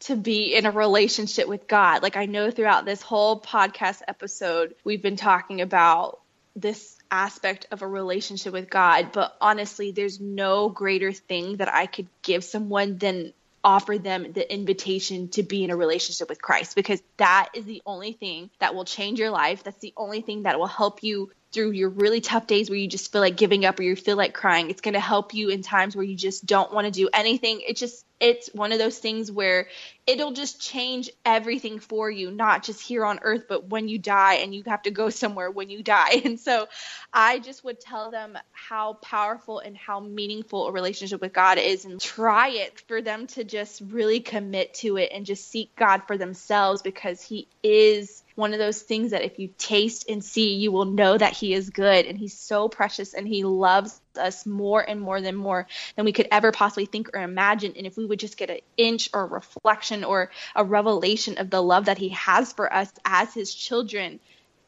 to 0.00 0.16
be 0.16 0.54
in 0.54 0.66
a 0.66 0.70
relationship 0.70 1.48
with 1.48 1.66
God. 1.66 2.02
Like 2.02 2.16
I 2.16 2.26
know 2.26 2.50
throughout 2.50 2.84
this 2.84 3.02
whole 3.02 3.40
podcast 3.40 4.02
episode, 4.06 4.74
we've 4.84 5.02
been 5.02 5.16
talking 5.16 5.60
about 5.60 6.20
this 6.54 6.97
aspect 7.10 7.66
of 7.70 7.82
a 7.82 7.86
relationship 7.86 8.52
with 8.52 8.70
God, 8.70 9.12
but 9.12 9.36
honestly, 9.40 9.90
there's 9.90 10.20
no 10.20 10.68
greater 10.68 11.12
thing 11.12 11.56
that 11.56 11.72
I 11.72 11.86
could 11.86 12.08
give 12.22 12.44
someone 12.44 12.98
than 12.98 13.32
offer 13.64 13.98
them 13.98 14.32
the 14.32 14.52
invitation 14.52 15.28
to 15.28 15.42
be 15.42 15.64
in 15.64 15.70
a 15.70 15.76
relationship 15.76 16.28
with 16.28 16.40
Christ 16.40 16.76
because 16.76 17.02
that 17.16 17.50
is 17.54 17.64
the 17.64 17.82
only 17.84 18.12
thing 18.12 18.50
that 18.60 18.74
will 18.74 18.84
change 18.84 19.18
your 19.18 19.30
life. 19.30 19.64
That's 19.64 19.80
the 19.80 19.92
only 19.96 20.20
thing 20.20 20.44
that 20.44 20.58
will 20.58 20.66
help 20.66 21.02
you 21.02 21.30
through 21.52 21.72
your 21.72 21.88
really 21.88 22.20
tough 22.20 22.46
days 22.46 22.70
where 22.70 22.78
you 22.78 22.88
just 22.88 23.10
feel 23.10 23.20
like 23.20 23.36
giving 23.36 23.64
up 23.64 23.78
or 23.78 23.82
you 23.82 23.96
feel 23.96 24.16
like 24.16 24.34
crying. 24.34 24.70
It's 24.70 24.80
going 24.80 24.94
to 24.94 25.00
help 25.00 25.34
you 25.34 25.48
in 25.48 25.62
times 25.62 25.96
where 25.96 26.04
you 26.04 26.14
just 26.14 26.46
don't 26.46 26.72
want 26.72 26.86
to 26.86 26.90
do 26.90 27.08
anything. 27.12 27.62
It 27.66 27.76
just 27.76 28.04
it's 28.20 28.50
one 28.52 28.72
of 28.72 28.78
those 28.78 28.98
things 28.98 29.30
where 29.30 29.68
it'll 30.06 30.32
just 30.32 30.60
change 30.60 31.10
everything 31.24 31.78
for 31.78 32.10
you, 32.10 32.30
not 32.30 32.64
just 32.64 32.80
here 32.80 33.04
on 33.04 33.20
earth, 33.22 33.44
but 33.48 33.68
when 33.68 33.88
you 33.88 33.98
die 33.98 34.34
and 34.36 34.54
you 34.54 34.62
have 34.66 34.82
to 34.82 34.90
go 34.90 35.10
somewhere 35.10 35.50
when 35.50 35.70
you 35.70 35.82
die. 35.82 36.22
And 36.28 36.38
so 36.38 36.66
I 37.12 37.38
just 37.38 37.64
would 37.64 37.80
tell 37.80 38.10
them 38.10 38.36
how 38.52 38.94
powerful 38.94 39.60
and 39.60 39.76
how 39.76 40.00
meaningful 40.00 40.66
a 40.66 40.72
relationship 40.72 41.20
with 41.20 41.32
God 41.32 41.58
is 41.58 41.84
and 41.84 42.00
try 42.00 42.48
it 42.48 42.80
for 42.80 43.00
them 43.00 43.26
to 43.28 43.44
just 43.44 43.80
really 43.80 44.20
commit 44.20 44.74
to 44.74 44.96
it 44.98 45.10
and 45.12 45.24
just 45.24 45.48
seek 45.48 45.74
God 45.76 46.02
for 46.06 46.18
themselves 46.18 46.82
because 46.82 47.22
He 47.22 47.48
is 47.62 48.22
one 48.34 48.52
of 48.52 48.58
those 48.58 48.82
things 48.82 49.12
that 49.12 49.24
if 49.24 49.38
you 49.38 49.50
taste 49.58 50.08
and 50.08 50.22
see, 50.22 50.54
you 50.54 50.70
will 50.70 50.84
know 50.84 51.16
that 51.16 51.32
He 51.32 51.54
is 51.54 51.70
good 51.70 52.06
and 52.06 52.18
He's 52.18 52.38
so 52.38 52.68
precious 52.68 53.14
and 53.14 53.26
He 53.26 53.44
loves 53.44 54.00
us 54.18 54.44
more 54.44 54.80
and 54.80 55.00
more 55.00 55.20
than 55.20 55.36
more 55.36 55.66
than 55.96 56.04
we 56.04 56.12
could 56.12 56.28
ever 56.30 56.52
possibly 56.52 56.86
think 56.86 57.10
or 57.14 57.22
imagine. 57.22 57.74
And 57.76 57.86
if 57.86 57.96
we 57.96 58.04
would 58.04 58.18
just 58.18 58.36
get 58.36 58.50
an 58.50 58.58
inch 58.76 59.10
or 59.14 59.26
reflection 59.26 60.04
or 60.04 60.30
a 60.54 60.64
revelation 60.64 61.38
of 61.38 61.50
the 61.50 61.62
love 61.62 61.86
that 61.86 61.98
He 61.98 62.10
has 62.10 62.52
for 62.52 62.72
us 62.72 62.92
as 63.04 63.32
His 63.32 63.54
children, 63.54 64.20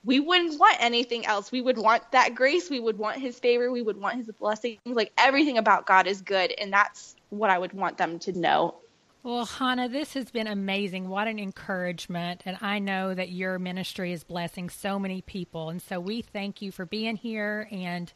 we 0.04 0.20
wouldn't 0.20 0.58
want 0.58 0.76
anything 0.80 1.26
else. 1.26 1.52
We 1.52 1.60
would 1.60 1.76
want 1.76 2.10
that 2.12 2.34
grace. 2.34 2.70
We 2.70 2.80
would 2.80 2.98
want 2.98 3.18
His 3.18 3.38
favor. 3.38 3.70
We 3.70 3.82
would 3.82 4.00
want 4.00 4.16
His 4.16 4.30
blessings. 4.38 4.78
Like 4.86 5.12
everything 5.18 5.58
about 5.58 5.86
God 5.86 6.06
is 6.06 6.22
good. 6.22 6.52
And 6.52 6.72
that's 6.72 7.16
what 7.28 7.50
I 7.50 7.58
would 7.58 7.72
want 7.72 7.98
them 7.98 8.18
to 8.20 8.32
know 8.32 8.76
well, 9.22 9.44
Hannah, 9.44 9.88
this 9.88 10.14
has 10.14 10.30
been 10.30 10.46
amazing. 10.46 11.08
What 11.10 11.28
an 11.28 11.38
encouragement. 11.38 12.42
And 12.46 12.56
I 12.62 12.78
know 12.78 13.12
that 13.12 13.28
your 13.28 13.58
ministry 13.58 14.12
is 14.12 14.24
blessing 14.24 14.70
so 14.70 14.98
many 14.98 15.20
people. 15.20 15.68
And 15.68 15.82
so 15.82 16.00
we 16.00 16.22
thank 16.22 16.62
you 16.62 16.72
for 16.72 16.86
being 16.86 17.16
here. 17.16 17.68
And 17.70 18.10